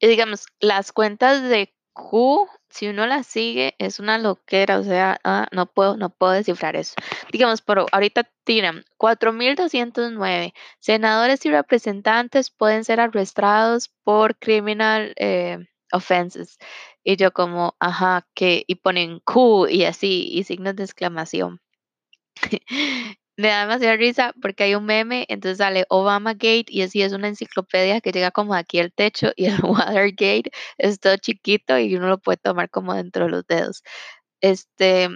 Y 0.00 0.06
digamos, 0.08 0.46
las 0.60 0.92
cuentas 0.92 1.42
de 1.42 1.72
Q 1.92 2.48
si 2.70 2.88
uno 2.88 3.06
la 3.06 3.22
sigue, 3.24 3.74
es 3.78 3.98
una 3.98 4.16
loquera, 4.18 4.78
o 4.78 4.84
sea, 4.84 5.20
ah, 5.24 5.48
no 5.52 5.66
puedo, 5.66 5.96
no 5.96 6.10
puedo 6.10 6.32
descifrar 6.32 6.76
eso. 6.76 6.94
Digamos, 7.32 7.62
pero 7.62 7.86
ahorita 7.92 8.30
tiran 8.44 8.84
4.209 8.96 10.54
senadores 10.78 11.44
y 11.44 11.50
representantes 11.50 12.50
pueden 12.50 12.84
ser 12.84 13.00
arrestados 13.00 13.88
por 14.04 14.38
criminal 14.38 15.14
eh, 15.16 15.58
offenses. 15.92 16.58
Y 17.02 17.16
yo 17.16 17.32
como, 17.32 17.74
ajá, 17.80 18.26
que, 18.34 18.64
y 18.66 18.76
ponen 18.76 19.20
Q 19.20 19.66
y 19.68 19.84
así, 19.84 20.28
y 20.32 20.44
signos 20.44 20.76
de 20.76 20.84
exclamación. 20.84 21.60
Me 23.40 23.48
da 23.48 23.60
demasiada 23.62 23.96
risa 23.96 24.34
porque 24.42 24.64
hay 24.64 24.74
un 24.74 24.84
meme, 24.84 25.24
entonces 25.30 25.56
sale 25.56 25.86
Obama 25.88 26.34
Gate 26.34 26.66
y 26.68 26.82
así 26.82 27.00
es 27.00 27.14
una 27.14 27.28
enciclopedia 27.28 28.02
que 28.02 28.12
llega 28.12 28.30
como 28.32 28.54
aquí 28.54 28.78
al 28.80 28.92
techo 28.92 29.32
y 29.34 29.46
el 29.46 29.56
Watergate 29.64 30.50
es 30.76 31.00
todo 31.00 31.16
chiquito 31.16 31.78
y 31.78 31.96
uno 31.96 32.08
lo 32.08 32.18
puede 32.18 32.36
tomar 32.36 32.68
como 32.68 32.92
dentro 32.92 33.24
de 33.24 33.30
los 33.30 33.46
dedos. 33.46 33.82
Este, 34.42 35.08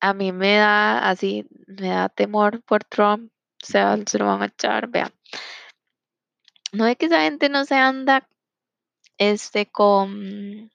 a 0.00 0.12
mí 0.12 0.32
me 0.32 0.56
da 0.56 1.08
así, 1.08 1.46
me 1.66 1.88
da 1.88 2.10
temor 2.10 2.62
por 2.64 2.84
Trump, 2.84 3.32
o 3.62 3.66
sea, 3.66 3.96
se 4.06 4.18
lo 4.18 4.26
van 4.26 4.42
a 4.42 4.46
echar, 4.46 4.88
vean. 4.88 5.14
No 6.72 6.86
es 6.86 6.96
que 6.98 7.06
esa 7.06 7.22
gente 7.22 7.48
no 7.48 7.64
se 7.64 7.76
anda, 7.76 8.28
este, 9.16 9.64
con, 9.64 10.70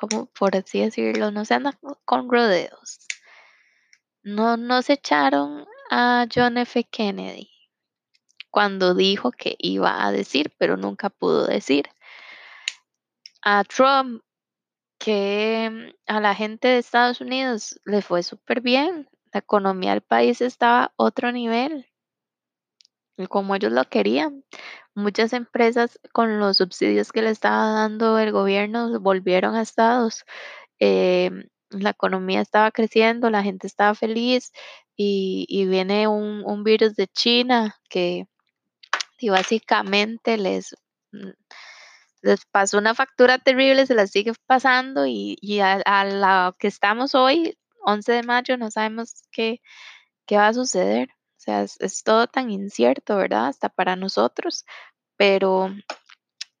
como 0.00 0.26
por 0.26 0.56
así 0.56 0.80
decirlo, 0.80 1.30
no 1.30 1.44
se 1.44 1.54
anda 1.54 1.78
con 2.04 2.28
rodeos. 2.28 3.06
No, 4.24 4.56
no 4.56 4.82
se 4.82 4.94
echaron 4.94 5.66
a 5.90 6.26
John 6.32 6.56
F. 6.58 6.84
Kennedy 6.84 7.50
cuando 8.52 8.94
dijo 8.94 9.32
que 9.32 9.56
iba 9.58 10.04
a 10.04 10.12
decir, 10.12 10.54
pero 10.58 10.76
nunca 10.76 11.10
pudo 11.10 11.46
decir. 11.46 11.88
A 13.42 13.64
Trump, 13.64 14.22
que 14.98 15.94
a 16.06 16.20
la 16.20 16.34
gente 16.34 16.68
de 16.68 16.78
Estados 16.78 17.20
Unidos 17.20 17.80
le 17.84 18.02
fue 18.02 18.22
súper 18.22 18.60
bien. 18.60 19.08
La 19.32 19.40
economía 19.40 19.92
del 19.92 20.02
país 20.02 20.40
estaba 20.40 20.84
a 20.84 20.92
otro 20.96 21.32
nivel, 21.32 21.86
como 23.28 23.56
ellos 23.56 23.72
lo 23.72 23.84
querían. 23.88 24.44
Muchas 24.94 25.32
empresas 25.32 25.98
con 26.12 26.38
los 26.38 26.58
subsidios 26.58 27.10
que 27.10 27.22
le 27.22 27.30
estaba 27.30 27.72
dando 27.72 28.18
el 28.18 28.30
gobierno 28.32 29.00
volvieron 29.00 29.54
a 29.56 29.62
Estados. 29.62 30.24
Em, 30.78 31.48
la 31.72 31.90
economía 31.90 32.40
estaba 32.40 32.70
creciendo, 32.70 33.30
la 33.30 33.42
gente 33.42 33.66
estaba 33.66 33.94
feliz 33.94 34.52
y, 34.96 35.66
viene 35.66 36.06
un, 36.08 36.42
un, 36.44 36.64
virus 36.64 36.94
de 36.96 37.08
China 37.08 37.76
que 37.88 38.26
y 39.22 39.30
básicamente 39.30 40.36
les, 40.36 40.74
mm, 41.12 41.30
les 42.22 42.44
pasó 42.46 42.78
una 42.78 42.94
factura 42.94 43.38
terrible, 43.38 43.86
se 43.86 43.94
la 43.94 44.06
sigue 44.06 44.32
pasando 44.46 45.06
y, 45.06 45.38
a, 45.60 46.04
la 46.04 46.52
que 46.58 46.68
estamos 46.68 47.14
hoy, 47.14 47.56
11 47.84 48.12
de 48.12 48.22
mayo, 48.24 48.56
no 48.56 48.70
sabemos 48.70 49.22
qué, 49.30 49.60
qué 50.26 50.36
va 50.36 50.48
a 50.48 50.54
suceder. 50.54 51.08
O 51.38 51.44
sea, 51.44 51.62
es 51.62 52.02
todo 52.04 52.26
tan 52.28 52.50
incierto, 52.50 53.16
¿verdad? 53.16 53.48
Hasta 53.48 53.68
para 53.68 53.96
nosotros, 53.96 54.64
pero 55.16 55.70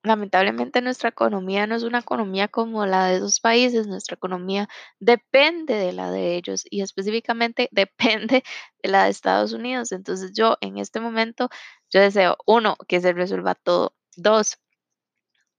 lamentablemente 0.02 0.80
nuestra 0.82 1.10
economía 1.10 1.66
no 1.66 1.74
es 1.76 1.82
una 1.82 2.00
economía 2.00 2.48
como 2.48 2.86
la 2.86 3.06
de 3.06 3.16
esos 3.16 3.40
países, 3.40 3.86
nuestra 3.86 4.14
economía 4.16 4.68
depende 5.00 5.74
de 5.74 5.92
la 5.92 6.10
de 6.10 6.36
ellos 6.36 6.64
y 6.70 6.82
específicamente 6.82 7.68
depende 7.72 8.42
de 8.82 8.90
la 8.90 9.04
de 9.04 9.10
Estados 9.10 9.52
Unidos. 9.52 9.92
Entonces 9.92 10.32
yo 10.34 10.56
en 10.60 10.78
este 10.78 11.00
momento, 11.00 11.48
yo 11.90 12.00
deseo, 12.00 12.36
uno, 12.46 12.76
que 12.88 13.00
se 13.00 13.12
resuelva 13.12 13.54
todo. 13.54 13.94
Dos, 14.16 14.58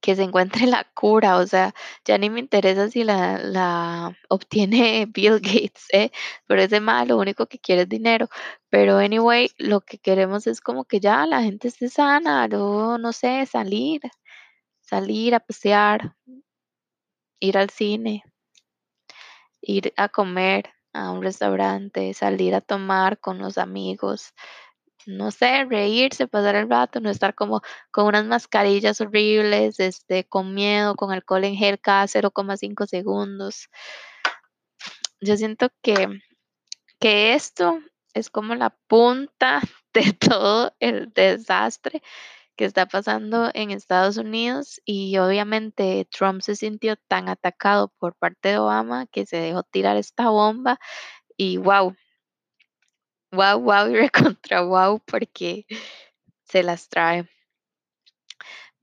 que 0.03 0.15
se 0.15 0.23
encuentre 0.23 0.67
la 0.67 0.83
cura, 0.93 1.37
o 1.37 1.47
sea, 1.47 1.73
ya 2.05 2.17
ni 2.17 2.29
me 2.29 2.39
interesa 2.41 2.89
si 2.89 3.03
la, 3.03 3.39
la 3.39 4.15
obtiene 4.29 5.07
Bill 5.13 5.39
Gates, 5.39 5.85
¿eh? 5.93 6.11
pero 6.45 6.61
ese 6.61 6.79
mal 6.81 7.07
lo 7.07 7.17
único 7.17 7.47
que 7.47 7.59
quiere 7.59 7.83
es 7.83 7.89
dinero. 7.89 8.27
Pero 8.69 8.97
anyway, 8.97 9.49
lo 9.57 9.81
que 9.81 9.97
queremos 9.99 10.45
es 10.47 10.61
como 10.61 10.83
que 10.85 10.99
ya 10.99 11.25
la 11.25 11.41
gente 11.43 11.69
esté 11.69 11.89
sana, 11.89 12.47
no, 12.49 12.97
no 12.97 13.13
sé, 13.13 13.45
salir, 13.45 14.01
salir 14.93 15.33
a 15.33 15.39
pasear, 15.39 16.15
ir 17.39 17.57
al 17.57 17.71
cine, 17.71 18.23
ir 19.59 19.91
a 19.97 20.07
comer 20.07 20.69
a 20.93 21.09
un 21.09 21.23
restaurante, 21.23 22.13
salir 22.13 22.53
a 22.53 22.61
tomar 22.61 23.19
con 23.19 23.39
los 23.39 23.57
amigos, 23.57 24.35
no 25.07 25.31
sé, 25.31 25.65
reírse, 25.65 26.27
pasar 26.27 26.55
el 26.55 26.69
rato, 26.69 26.99
no 26.99 27.09
estar 27.09 27.33
como 27.33 27.61
con 27.89 28.05
unas 28.05 28.25
mascarillas 28.25 29.01
horribles, 29.01 29.79
este, 29.79 30.25
con 30.25 30.53
miedo, 30.53 30.93
con 30.95 31.11
alcohol 31.11 31.43
en 31.45 31.55
gel 31.55 31.79
cada 31.79 32.05
0,5 32.05 32.85
segundos. 32.85 33.69
Yo 35.21 35.37
siento 35.37 35.69
que, 35.81 36.19
que 36.99 37.33
esto 37.33 37.79
es 38.13 38.29
como 38.29 38.53
la 38.53 38.69
punta 38.87 39.59
de 39.95 40.13
todo 40.13 40.75
el 40.79 41.11
desastre 41.13 42.03
que 42.55 42.65
está 42.65 42.85
pasando 42.85 43.49
en 43.53 43.71
Estados 43.71 44.17
Unidos 44.17 44.81
y 44.85 45.17
obviamente 45.17 46.07
Trump 46.11 46.41
se 46.41 46.55
sintió 46.55 46.95
tan 47.07 47.29
atacado 47.29 47.93
por 47.99 48.15
parte 48.15 48.49
de 48.49 48.57
Obama 48.59 49.07
que 49.07 49.25
se 49.25 49.37
dejó 49.37 49.63
tirar 49.63 49.97
esta 49.97 50.29
bomba 50.29 50.79
y 51.37 51.57
wow, 51.57 51.95
wow, 53.31 53.59
wow 53.59 53.89
y 53.89 53.95
recontra 54.09 54.61
wow 54.61 54.99
porque 55.05 55.65
se 56.45 56.63
las 56.63 56.89
trae. 56.89 57.27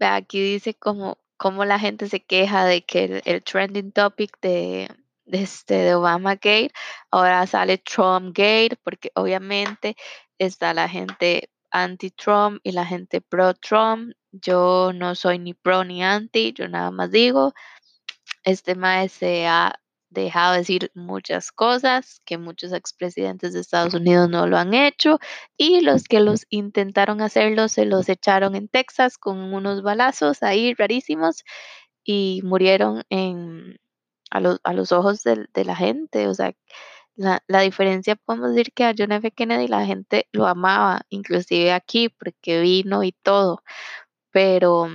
Aquí 0.01 0.41
dice 0.41 0.75
como, 0.75 1.19
como 1.37 1.65
la 1.65 1.79
gente 1.79 2.09
se 2.09 2.25
queja 2.25 2.65
de 2.65 2.85
que 2.85 3.23
el, 3.25 3.43
trending 3.45 3.93
topic 3.93 4.37
de, 4.41 4.89
de, 5.27 5.43
este, 5.43 5.75
de 5.75 5.95
Obama 5.95 6.35
Gate 6.35 6.73
ahora 7.11 7.47
sale 7.47 7.79
Trump 7.79 8.29
Gate 8.37 8.77
porque 8.83 9.13
obviamente 9.15 9.97
está 10.39 10.75
la 10.75 10.89
gente 10.89 11.51
anti-Trump 11.71 12.61
y 12.63 12.73
la 12.73 12.87
gente 12.87 13.21
pro-Trump. 13.21 14.13
Yo 14.33 14.93
no 14.95 15.15
soy 15.15 15.39
ni 15.39 15.55
pro 15.55 15.85
ni 15.85 16.05
anti, 16.05 16.53
yo 16.53 16.69
nada 16.69 16.91
más 16.91 17.11
digo, 17.11 17.53
este 18.45 18.75
maestro 18.75 19.29
ha 19.49 19.81
dejado 20.11 20.55
decir 20.55 20.91
muchas 20.95 21.53
cosas 21.53 22.21
que 22.25 22.37
muchos 22.39 22.73
expresidentes 22.73 23.53
de 23.53 23.61
Estados 23.61 23.95
Unidos 23.95 24.29
no 24.29 24.47
lo 24.47 24.59
han 24.59 24.75
hecho 24.75 25.19
y 25.57 25.81
los 25.83 26.05
que 26.05 26.21
los 26.21 26.47
intentaron 26.51 27.21
hacerlo 27.21 27.69
se 27.69 27.87
los 27.87 28.09
echaron 28.09 28.57
en 28.57 28.69
Texas 28.69 29.19
con 29.19 29.55
unos 29.55 29.83
balazos 29.83 30.43
ahí 30.43 30.75
rarísimos 30.75 31.45
y 32.05 32.41
murieron 32.45 33.05
en, 33.09 33.79
a, 34.31 34.41
los 34.41 34.93
ojos 34.93 35.23
de, 35.23 35.47
de 35.53 35.65
la 35.65 35.77
gente. 35.77 36.27
O 36.29 36.35
sea, 36.35 36.55
la, 37.21 37.43
la, 37.49 37.61
diferencia 37.61 38.17
podemos 38.17 38.51
decir 38.51 38.73
que 38.73 38.85
a 38.85 38.95
John 38.97 39.13
F. 39.13 39.31
Kennedy 39.33 39.69
la 39.69 39.85
gente 39.87 40.27
lo 40.33 40.47
amaba, 40.47 41.03
inclusive 41.11 41.73
aquí, 41.73 42.09
porque 42.09 42.61
vino 42.61 43.05
y 43.05 43.13
todo, 43.13 43.63
pero 44.31 44.89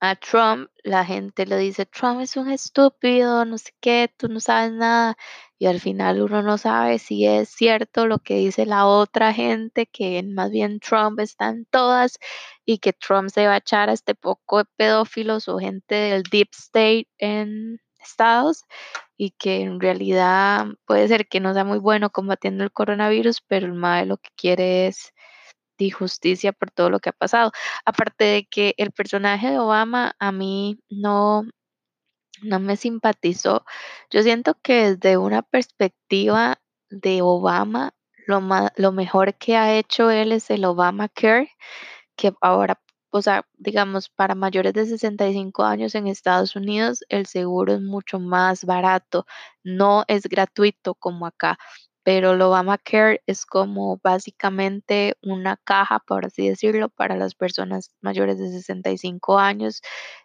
a 0.00 0.16
Trump 0.16 0.70
la 0.82 1.04
gente 1.04 1.46
le 1.46 1.56
dice, 1.58 1.86
Trump 1.86 2.20
es 2.20 2.36
un 2.36 2.50
estúpido, 2.50 3.44
no 3.44 3.58
sé 3.58 3.72
qué, 3.80 4.12
tú 4.16 4.28
no 4.28 4.40
sabes 4.40 4.72
nada, 4.72 5.16
y 5.58 5.66
al 5.66 5.80
final 5.80 6.22
uno 6.22 6.42
no 6.42 6.58
sabe 6.58 6.98
si 6.98 7.26
es 7.26 7.50
cierto 7.50 8.06
lo 8.06 8.18
que 8.18 8.36
dice 8.36 8.66
la 8.66 8.86
otra 8.86 9.32
gente, 9.32 9.86
que 9.86 10.22
más 10.24 10.50
bien 10.50 10.80
Trump 10.80 11.20
está 11.20 11.50
en 11.50 11.66
todas 11.66 12.18
y 12.64 12.78
que 12.78 12.92
Trump 12.92 13.28
se 13.30 13.46
va 13.46 13.54
a 13.54 13.58
echar 13.58 13.90
a 13.90 13.92
este 13.92 14.14
poco 14.14 14.58
de 14.58 14.64
pedófilos 14.76 15.48
o 15.48 15.58
gente 15.58 15.94
del 15.94 16.22
deep 16.24 16.48
state 16.52 17.08
en 17.18 17.80
Estados 18.02 18.64
y 19.16 19.32
que 19.32 19.62
en 19.62 19.80
realidad 19.80 20.66
puede 20.86 21.08
ser 21.08 21.28
que 21.28 21.40
no 21.40 21.54
sea 21.54 21.64
muy 21.64 21.78
bueno 21.78 22.10
combatiendo 22.10 22.64
el 22.64 22.72
coronavirus, 22.72 23.42
pero 23.46 23.66
el 23.66 23.74
MAE 23.74 24.06
lo 24.06 24.16
que 24.18 24.30
quiere 24.36 24.86
es 24.86 25.12
justicia 25.90 26.52
por 26.52 26.70
todo 26.70 26.90
lo 26.90 27.00
que 27.00 27.08
ha 27.08 27.12
pasado. 27.12 27.52
Aparte 27.86 28.24
de 28.24 28.44
que 28.44 28.74
el 28.76 28.92
personaje 28.92 29.50
de 29.50 29.58
Obama 29.58 30.14
a 30.18 30.32
mí 30.32 30.78
no, 30.90 31.44
no 32.42 32.60
me 32.60 32.76
simpatizó. 32.76 33.64
Yo 34.10 34.22
siento 34.22 34.58
que 34.62 34.96
desde 34.96 35.16
una 35.16 35.40
perspectiva 35.42 36.60
de 36.90 37.22
Obama, 37.22 37.94
lo, 38.26 38.42
lo 38.76 38.92
mejor 38.92 39.34
que 39.36 39.56
ha 39.56 39.74
hecho 39.74 40.10
él 40.10 40.32
es 40.32 40.50
el 40.50 40.64
Obamacare, 40.66 41.52
que 42.16 42.34
ahora 42.42 42.80
o 43.10 43.22
sea, 43.22 43.46
digamos, 43.58 44.08
para 44.08 44.34
mayores 44.34 44.72
de 44.72 44.86
65 44.86 45.64
años 45.64 45.94
en 45.94 46.06
Estados 46.06 46.56
Unidos, 46.56 47.04
el 47.08 47.26
seguro 47.26 47.74
es 47.74 47.80
mucho 47.80 48.20
más 48.20 48.64
barato, 48.64 49.26
no 49.64 50.04
es 50.08 50.24
gratuito 50.24 50.94
como 50.94 51.26
acá, 51.26 51.58
pero 52.02 52.32
el 52.32 52.42
Obamacare 52.42 53.22
es 53.26 53.44
como 53.44 53.98
básicamente 54.02 55.16
una 55.22 55.56
caja, 55.56 55.98
por 56.00 56.26
así 56.26 56.48
decirlo, 56.48 56.88
para 56.88 57.16
las 57.16 57.34
personas 57.34 57.92
mayores 58.00 58.38
de 58.38 58.50
65 58.50 59.38
años. 59.38 59.82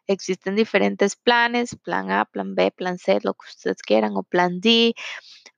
Existen 0.08 0.56
diferentes 0.56 1.16
planes, 1.16 1.76
plan 1.76 2.12
A, 2.12 2.26
plan 2.26 2.56
B, 2.56 2.72
plan 2.72 2.98
C, 2.98 3.20
lo 3.24 3.34
que 3.34 3.48
ustedes 3.50 3.82
quieran, 3.82 4.16
o 4.16 4.24
plan 4.24 4.62
D. 4.62 4.96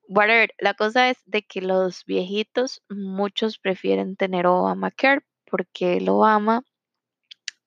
Whatever. 0.08 0.50
La 0.60 0.74
cosa 0.74 1.10
es 1.10 1.18
de 1.26 1.44
que 1.44 1.62
los 1.62 2.04
viejitos, 2.06 2.82
muchos 2.90 3.60
prefieren 3.60 4.16
tener 4.16 4.48
Obamacare 4.48 5.22
porque 5.50 5.98
el 5.98 6.10
Obama 6.10 6.64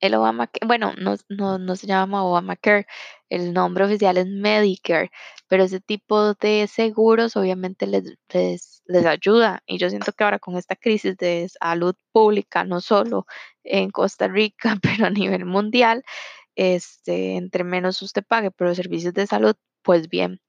el 0.01 0.15
Obama, 0.15 0.51
bueno, 0.67 0.95
no, 0.99 1.17
no, 1.29 1.59
no 1.59 1.77
se 1.77 1.87
llama 1.87 2.25
Obamacare, 2.25 2.87
el 3.29 3.53
nombre 3.53 3.85
oficial 3.85 4.17
es 4.17 4.27
Medicare, 4.27 5.11
pero 5.49 5.65
ese 5.65 5.81
tipo 5.81 6.35
de 6.35 6.67
seguros 6.69 7.37
obviamente 7.37 7.87
les, 7.87 8.17
les, 8.33 8.83
les 8.87 9.07
ayuda. 9.07 9.63
Y 9.67 9.79
yo 9.79 9.91
siento 9.91 10.13
que 10.13 10.25
ahora 10.25 10.39
con 10.39 10.57
esta 10.57 10.77
crisis 10.77 11.17
de 11.17 11.49
salud 11.49 11.95
pública, 12.13 12.65
no 12.65 12.81
solo 12.81 13.27
en 13.65 13.91
Costa 13.91 14.29
Rica, 14.29 14.77
pero 14.83 15.07
a 15.07 15.11
nivel 15.11 15.45
mundial, 15.45 16.05
este, 16.57 17.37
entre 17.37 17.65
menos 17.65 18.03
usted 18.03 18.25
pague 18.27 18.51
por 18.51 18.69
los 18.69 18.77
servicios 18.77 19.15
de 19.15 19.27
salud, 19.27 19.55
pues 19.83 20.09
bien, 20.09 20.41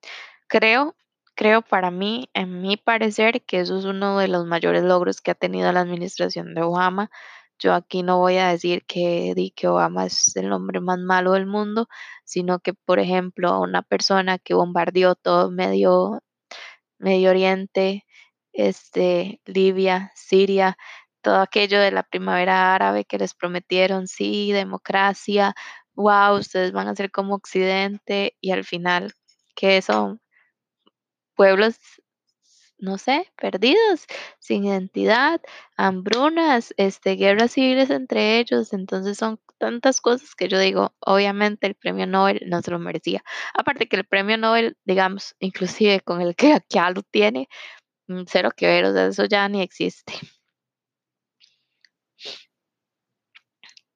creo, 0.47 0.95
creo 1.35 1.61
para 1.61 1.91
mí, 1.91 2.29
en 2.33 2.61
mi 2.61 2.77
parecer, 2.77 3.43
que 3.43 3.61
eso 3.61 3.77
es 3.79 3.85
uno 3.85 4.19
de 4.19 4.27
los 4.27 4.45
mayores 4.45 4.83
logros 4.83 5.21
que 5.21 5.31
ha 5.31 5.35
tenido 5.35 5.71
la 5.71 5.81
administración 5.81 6.53
de 6.53 6.61
Obama. 6.61 7.11
Yo 7.61 7.75
aquí 7.75 8.01
no 8.03 8.17
voy 8.19 8.37
a 8.37 8.49
decir 8.49 8.83
que, 8.87 9.33
que 9.55 9.67
Obama 9.67 10.07
es 10.07 10.35
el 10.35 10.51
hombre 10.51 10.81
más 10.81 10.97
malo 10.99 11.33
del 11.33 11.45
mundo, 11.45 11.87
sino 12.25 12.59
que, 12.59 12.73
por 12.73 12.99
ejemplo, 12.99 13.59
una 13.61 13.83
persona 13.83 14.39
que 14.39 14.55
bombardeó 14.55 15.15
todo 15.15 15.51
Medio, 15.51 16.23
Medio 16.99 17.31
Oriente, 17.31 18.05
este, 18.53 19.41
Libia, 19.45 20.11
Siria, 20.15 20.77
todo 21.21 21.37
aquello 21.41 21.79
de 21.79 21.91
la 21.91 22.03
primavera 22.03 22.73
árabe 22.75 23.05
que 23.05 23.19
les 23.19 23.35
prometieron, 23.35 24.07
sí, 24.07 24.51
democracia, 24.51 25.53
wow, 25.95 26.37
ustedes 26.39 26.71
van 26.71 26.87
a 26.87 26.95
ser 26.95 27.11
como 27.11 27.35
Occidente 27.35 28.35
y 28.41 28.51
al 28.51 28.63
final, 28.65 29.13
¿qué 29.55 29.81
son? 29.81 30.19
Pueblos, 31.35 31.75
no 32.81 32.97
sé, 32.97 33.31
perdidos, 33.37 34.05
sin 34.39 34.65
identidad, 34.65 35.41
hambrunas, 35.77 36.73
este, 36.77 37.15
guerras 37.15 37.51
civiles 37.53 37.89
entre 37.89 38.39
ellos, 38.39 38.73
entonces 38.73 39.17
son 39.17 39.39
tantas 39.59 40.01
cosas 40.01 40.35
que 40.35 40.47
yo 40.49 40.59
digo, 40.59 40.93
obviamente 40.99 41.67
el 41.67 41.75
premio 41.75 42.07
Nobel 42.07 42.41
no 42.47 42.61
se 42.61 42.71
lo 42.71 42.79
merecía. 42.79 43.23
Aparte 43.53 43.87
que 43.87 43.95
el 43.97 44.05
premio 44.05 44.37
Nobel, 44.37 44.77
digamos, 44.85 45.35
inclusive 45.39 46.01
con 46.01 46.21
el 46.21 46.35
que 46.35 46.59
ya 46.69 46.89
lo 46.91 47.03
tiene, 47.03 47.47
mm, 48.07 48.23
cero 48.27 48.51
que 48.55 48.67
ver, 48.67 48.85
o 48.85 48.93
sea, 48.93 49.07
eso 49.07 49.25
ya 49.25 49.47
ni 49.49 49.61
existe. 49.61 50.13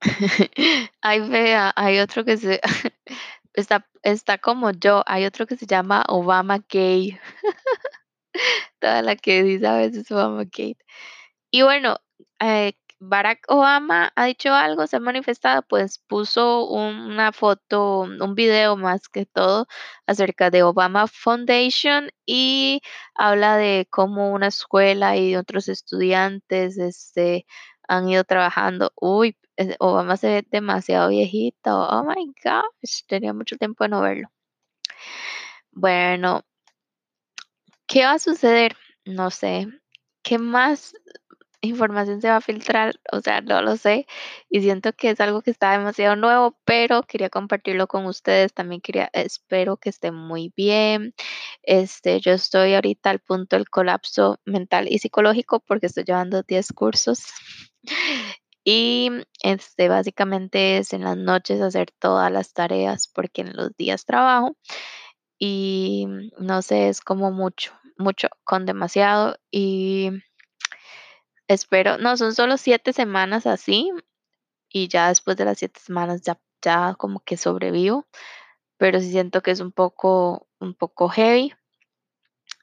Ay, 1.01 1.21
vea, 1.29 1.73
hay 1.75 1.99
otro 1.99 2.23
que 2.25 2.37
se 2.37 2.61
está, 3.53 3.87
está 4.03 4.37
como 4.37 4.71
yo, 4.71 5.03
hay 5.07 5.25
otro 5.25 5.45
que 5.47 5.55
se 5.57 5.65
llama 5.65 6.03
Obama 6.07 6.59
Gay. 6.69 7.19
Toda 8.79 9.01
la 9.01 9.15
que 9.15 9.43
dice 9.43 9.67
a 9.67 9.77
veces 9.77 10.11
Obama 10.11 10.43
Gate. 10.43 10.77
Y 11.51 11.63
bueno, 11.63 11.97
eh, 12.39 12.73
Barack 12.99 13.45
Obama 13.49 14.11
ha 14.15 14.25
dicho 14.25 14.53
algo, 14.53 14.87
se 14.87 14.97
ha 14.97 14.99
manifestado, 14.99 15.63
pues 15.63 15.99
puso 16.07 16.67
una 16.67 17.31
foto, 17.33 18.01
un 18.01 18.35
video 18.35 18.77
más 18.77 19.09
que 19.09 19.25
todo 19.25 19.67
acerca 20.07 20.49
de 20.49 20.63
Obama 20.63 21.07
Foundation 21.07 22.09
y 22.25 22.81
habla 23.15 23.57
de 23.57 23.87
cómo 23.91 24.31
una 24.31 24.47
escuela 24.47 25.17
y 25.17 25.35
otros 25.35 25.67
estudiantes 25.69 26.77
este, 26.77 27.45
han 27.87 28.09
ido 28.09 28.23
trabajando. 28.23 28.91
Uy, 28.95 29.37
Obama 29.79 30.17
se 30.17 30.27
ve 30.27 30.47
demasiado 30.49 31.09
viejito. 31.09 31.71
Oh 31.89 32.03
my 32.05 32.33
gosh, 32.43 33.05
tenía 33.07 33.33
mucho 33.33 33.57
tiempo 33.57 33.83
de 33.83 33.89
no 33.89 34.01
verlo. 34.01 34.29
Bueno, 35.71 36.43
¿qué 37.87 38.05
va 38.05 38.13
a 38.13 38.19
suceder? 38.19 38.75
No 39.05 39.31
sé. 39.31 39.67
¿Qué 40.23 40.37
más 40.39 40.93
información 41.61 42.21
se 42.21 42.29
va 42.29 42.37
a 42.37 42.41
filtrar? 42.41 42.99
O 43.11 43.21
sea, 43.21 43.41
no 43.41 43.61
lo 43.61 43.77
sé. 43.77 44.07
Y 44.49 44.61
siento 44.61 44.93
que 44.93 45.11
es 45.11 45.19
algo 45.19 45.41
que 45.41 45.51
está 45.51 45.71
demasiado 45.71 46.15
nuevo, 46.15 46.57
pero 46.65 47.03
quería 47.03 47.29
compartirlo 47.29 47.87
con 47.87 48.05
ustedes. 48.05 48.53
También 48.53 48.81
quería, 48.81 49.09
espero 49.13 49.77
que 49.77 49.89
esté 49.89 50.11
muy 50.11 50.53
bien. 50.55 51.13
Este, 51.63 52.19
yo 52.19 52.33
estoy 52.33 52.73
ahorita 52.73 53.09
al 53.09 53.19
punto 53.19 53.55
del 53.55 53.69
colapso 53.69 54.39
mental 54.45 54.87
y 54.89 54.99
psicológico 54.99 55.59
porque 55.59 55.87
estoy 55.87 56.03
llevando 56.05 56.43
10 56.43 56.73
cursos. 56.73 57.23
Y 58.67 59.11
este, 59.43 59.89
básicamente 59.89 60.79
es 60.79 60.91
en 60.93 61.03
las 61.03 61.15
noches 61.15 61.61
hacer 61.61 61.91
todas 61.99 62.31
las 62.31 62.51
tareas 62.51 63.07
porque 63.07 63.41
en 63.41 63.55
los 63.55 63.77
días 63.77 64.05
trabajo 64.05 64.57
y 65.37 66.07
no 66.39 66.61
sé, 66.61 66.89
es 66.89 67.01
como 67.01 67.31
mucho, 67.31 67.73
mucho 67.97 68.29
con 68.43 68.65
demasiado 68.65 69.37
y 69.51 70.11
espero, 71.47 71.97
no, 71.97 72.17
son 72.17 72.33
solo 72.33 72.57
siete 72.57 72.93
semanas 72.93 73.45
así 73.45 73.91
y 74.69 74.87
ya 74.87 75.09
después 75.09 75.37
de 75.37 75.45
las 75.45 75.59
siete 75.59 75.79
semanas 75.79 76.21
ya, 76.21 76.39
ya 76.61 76.95
como 76.97 77.19
que 77.21 77.37
sobrevivo, 77.37 78.05
pero 78.77 78.99
sí 78.99 79.11
siento 79.11 79.41
que 79.41 79.51
es 79.51 79.59
un 79.59 79.71
poco, 79.71 80.47
un 80.59 80.73
poco 80.73 81.09
heavy 81.09 81.53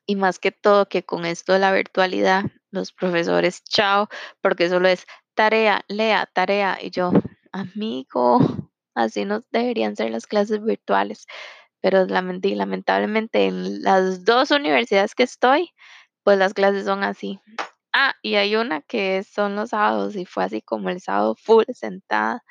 y 0.07 0.17
más 0.17 0.39
que 0.39 0.53
todo 0.53 0.89
que 0.89 1.05
con 1.05 1.25
esto 1.25 1.53
de 1.53 1.59
la 1.59 1.73
virtualidad, 1.73 2.45
los 2.71 2.93
profesores, 2.93 3.63
chao, 3.65 4.09
porque 4.41 4.69
solo 4.69 4.89
es 4.89 5.07
tarea, 5.35 5.85
lea, 5.89 6.29
tarea 6.33 6.79
y 6.81 6.91
yo, 6.91 7.13
amigo, 7.53 8.39
así 8.95 9.25
no 9.25 9.45
deberían 9.51 9.97
ser 9.97 10.11
las 10.11 10.27
clases 10.27 10.63
virtuales 10.63 11.27
pero 11.83 12.07
lamentablemente 12.07 13.47
en 13.47 13.83
las 13.83 14.25
dos 14.25 14.51
universidades 14.53 15.15
que 15.15 15.25
estoy, 15.25 15.71
pues 16.25 16.39
las 16.39 16.55
clases 16.55 16.87
son 16.87 17.05
así. 17.05 17.41
Ah, 17.93 18.15
y 18.23 18.37
hay 18.37 18.57
una 18.57 18.83
que 18.83 19.25
son 19.25 19.57
los 19.57 19.71
sábados 19.71 20.17
y 20.17 20.25
fue 20.25 20.45
así 20.45 20.63
como 20.63 20.91
el 20.91 21.01
sábado 21.01 21.35
full 21.37 21.65
sentada. 21.75 22.43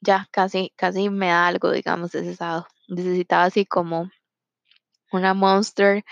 Ya 0.00 0.28
casi, 0.32 0.72
casi 0.76 1.10
me 1.10 1.28
da 1.28 1.46
algo, 1.48 1.70
digamos, 1.72 2.14
ese 2.14 2.34
sábado. 2.36 2.66
Necesitaba 2.88 3.44
así 3.44 3.66
como 3.66 4.10
una 5.12 5.34
monster, 5.34 6.04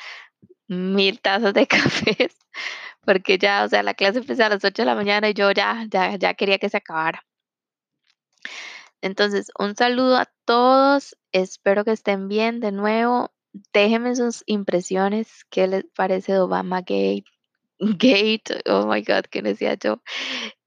mil 0.68 1.20
tazas 1.20 1.54
de 1.54 1.66
café, 1.68 2.30
porque 3.04 3.38
ya, 3.38 3.64
o 3.64 3.68
sea, 3.68 3.82
la 3.82 3.94
clase 3.94 4.18
empezó 4.18 4.44
a 4.44 4.50
las 4.50 4.64
8 4.64 4.82
de 4.82 4.86
la 4.86 4.94
mañana 4.94 5.28
y 5.30 5.34
yo 5.34 5.50
ya, 5.52 5.86
ya, 5.90 6.16
ya 6.16 6.34
quería 6.34 6.58
que 6.58 6.68
se 6.68 6.78
acabara. 6.78 7.24
Entonces, 9.02 9.50
un 9.58 9.76
saludo 9.76 10.16
a 10.16 10.26
todos. 10.44 11.16
Espero 11.32 11.84
que 11.84 11.92
estén 11.92 12.28
bien 12.28 12.60
de 12.60 12.72
nuevo. 12.72 13.30
Déjenme 13.72 14.14
sus 14.16 14.42
impresiones. 14.46 15.44
¿Qué 15.50 15.66
les 15.66 15.84
parece 15.94 16.32
de 16.32 16.40
Obama 16.40 16.80
Gate? 16.80 17.24
Gate, 17.78 18.62
oh 18.66 18.86
my 18.86 19.02
God, 19.02 19.24
¿qué 19.30 19.42
decía 19.42 19.74
yo? 19.74 20.02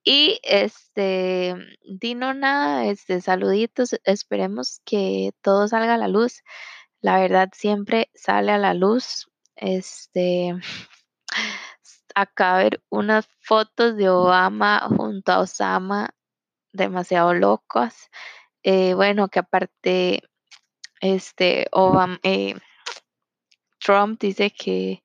Y 0.03 0.39
este, 0.43 1.55
Dino 1.83 2.33
nada, 2.33 2.85
este, 2.85 3.21
saluditos. 3.21 3.95
Esperemos 4.03 4.81
que 4.85 5.31
todo 5.41 5.67
salga 5.67 5.95
a 5.95 5.97
la 5.97 6.07
luz. 6.07 6.43
La 7.01 7.19
verdad 7.19 7.49
siempre 7.53 8.09
sale 8.13 8.51
a 8.51 8.57
la 8.57 8.73
luz. 8.73 9.29
Este, 9.55 10.55
acá 12.15 12.57
ver 12.57 12.83
unas 12.89 13.27
fotos 13.41 13.95
de 13.97 14.09
Obama 14.09 14.81
junto 14.87 15.31
a 15.31 15.39
Osama 15.39 16.13
demasiado 16.73 17.33
locas. 17.33 18.09
Eh, 18.63 18.93
bueno, 18.93 19.29
que 19.29 19.39
aparte, 19.39 20.23
este, 21.01 21.67
Obama, 21.71 22.19
eh, 22.23 22.55
Trump 23.79 24.19
dice 24.19 24.51
que, 24.51 25.03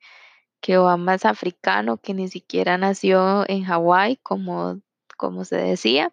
que 0.61 0.79
Obama 0.79 1.14
es 1.14 1.24
africano, 1.24 1.98
que 1.98 2.14
ni 2.14 2.29
siquiera 2.29 2.79
nació 2.79 3.48
en 3.48 3.64
Hawái, 3.64 4.16
como, 4.22 4.81
como 5.16 5.44
se 5.44 5.57
decía. 5.57 6.12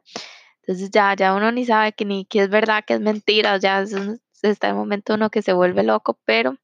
Entonces 0.62 0.92
ya, 0.92 1.16
ya 1.16 1.34
uno 1.34 1.52
ni 1.52 1.66
sabe 1.66 1.94
que 1.94 2.06
ni 2.06 2.26
que 2.26 2.44
es 2.44 2.50
verdad, 2.50 2.84
que 2.86 2.94
es 2.96 3.02
mentira, 3.02 3.58
ya 3.58 3.82
es 3.82 3.94
está 4.42 4.70
el 4.70 4.76
momento 4.76 5.14
uno 5.14 5.30
que 5.30 5.42
se 5.42 5.54
vuelve 5.54 5.84
loco, 5.84 6.20
pero 6.26 6.58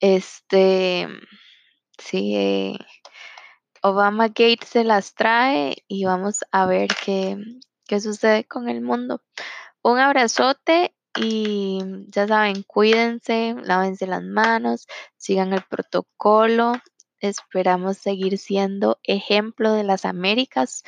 este, 0.00 1.08
sí, 1.98 2.36
eh, 2.36 2.78
Obama 3.88 4.26
Gate 4.26 4.66
se 4.66 4.82
las 4.82 5.14
trae 5.14 5.84
y 5.86 6.04
vamos 6.06 6.40
a 6.50 6.66
ver 6.66 6.88
qué, 7.04 7.36
qué 7.86 8.00
sucede 8.00 8.44
con 8.44 8.68
el 8.68 8.80
mundo. 8.80 9.22
Un 9.80 10.00
abrazote 10.00 10.96
y 11.16 11.78
ya 12.08 12.26
saben, 12.26 12.64
cuídense, 12.64 13.54
lávense 13.62 14.08
las 14.08 14.24
manos, 14.24 14.88
sigan 15.16 15.52
el 15.52 15.62
protocolo. 15.62 16.72
Esperamos 17.20 17.98
seguir 17.98 18.38
siendo 18.38 18.98
ejemplo 19.04 19.72
de 19.72 19.84
las 19.84 20.04
Américas. 20.04 20.82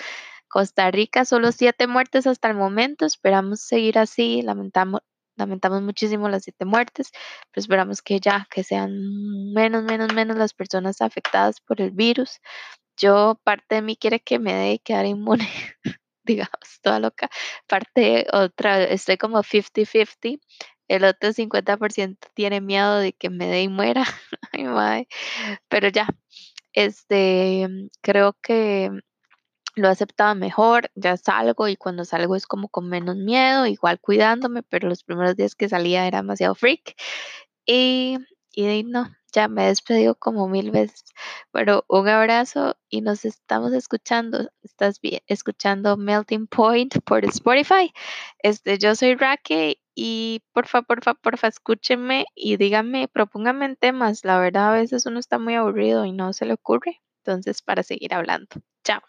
Costa 0.48 0.90
Rica, 0.90 1.24
solo 1.24 1.52
siete 1.52 1.86
muertes 1.86 2.26
hasta 2.26 2.48
el 2.48 2.56
momento. 2.56 3.06
Esperamos 3.06 3.60
seguir 3.60 3.96
así. 3.98 4.42
Lamentamos, 4.42 5.02
lamentamos 5.36 5.82
muchísimo 5.82 6.28
las 6.28 6.42
siete 6.42 6.64
muertes, 6.64 7.12
pero 7.52 7.60
esperamos 7.60 8.02
que 8.02 8.18
ya, 8.18 8.48
que 8.50 8.64
sean 8.64 9.52
menos, 9.52 9.84
menos, 9.84 10.12
menos 10.12 10.36
las 10.36 10.52
personas 10.52 11.00
afectadas 11.00 11.60
por 11.60 11.80
el 11.80 11.92
virus. 11.92 12.40
Yo, 12.98 13.40
parte 13.44 13.76
de 13.76 13.82
mí 13.82 13.96
quiere 13.96 14.20
que 14.20 14.38
me 14.38 14.54
dé 14.54 14.78
quedar 14.80 15.06
inmune, 15.06 15.48
digamos, 16.24 16.80
toda 16.82 17.00
loca. 17.00 17.30
Parte 17.66 18.26
otra, 18.32 18.84
estoy 18.84 19.16
como 19.18 19.42
50-50. 19.42 20.40
El 20.88 21.04
otro 21.04 21.32
50% 21.32 22.28
tiene 22.34 22.60
miedo 22.60 22.98
de 22.98 23.12
que 23.12 23.30
me 23.30 23.46
dé 23.46 23.62
y 23.62 23.68
muera. 23.68 24.04
Ay, 24.52 25.08
Pero 25.68 25.88
ya, 25.88 26.08
este, 26.72 27.68
creo 28.02 28.36
que 28.42 28.90
lo 29.76 29.88
he 29.88 29.90
aceptado 29.90 30.34
mejor, 30.34 30.90
ya 30.94 31.16
salgo 31.16 31.68
y 31.68 31.76
cuando 31.76 32.04
salgo 32.04 32.36
es 32.36 32.46
como 32.46 32.68
con 32.68 32.88
menos 32.88 33.16
miedo, 33.16 33.66
igual 33.66 34.00
cuidándome, 34.00 34.62
pero 34.62 34.88
los 34.88 35.04
primeros 35.04 35.36
días 35.36 35.54
que 35.54 35.68
salía 35.68 36.06
era 36.06 36.18
demasiado 36.18 36.54
freak. 36.54 36.96
Y, 37.66 38.18
y 38.52 38.84
no, 38.84 39.08
ya 39.32 39.48
me 39.48 39.64
he 39.64 39.68
despedido 39.68 40.14
como 40.14 40.48
mil 40.48 40.70
veces, 40.70 41.04
pero 41.52 41.84
un 41.88 42.08
abrazo 42.08 42.76
y 42.88 43.00
nos 43.00 43.24
estamos 43.24 43.72
escuchando. 43.72 44.50
Estás 44.62 45.00
bien, 45.00 45.20
escuchando 45.26 45.96
Melting 45.96 46.46
Point 46.46 46.98
por 47.04 47.24
Spotify. 47.24 47.92
Este, 48.42 48.78
yo 48.78 48.94
soy 48.94 49.14
Raque 49.14 49.80
y 49.94 50.42
porfa, 50.52 50.82
porfa, 50.82 51.14
porfa, 51.14 51.48
escúchenme 51.48 52.26
y 52.34 52.56
díganme, 52.56 53.08
propónganme 53.08 53.76
temas. 53.76 54.24
La 54.24 54.38
verdad, 54.38 54.68
a 54.70 54.72
veces 54.72 55.06
uno 55.06 55.18
está 55.18 55.38
muy 55.38 55.54
aburrido 55.54 56.04
y 56.04 56.12
no 56.12 56.32
se 56.32 56.46
le 56.46 56.54
ocurre. 56.54 57.00
Entonces, 57.24 57.62
para 57.62 57.82
seguir 57.82 58.14
hablando. 58.14 58.48
Chao. 58.84 59.00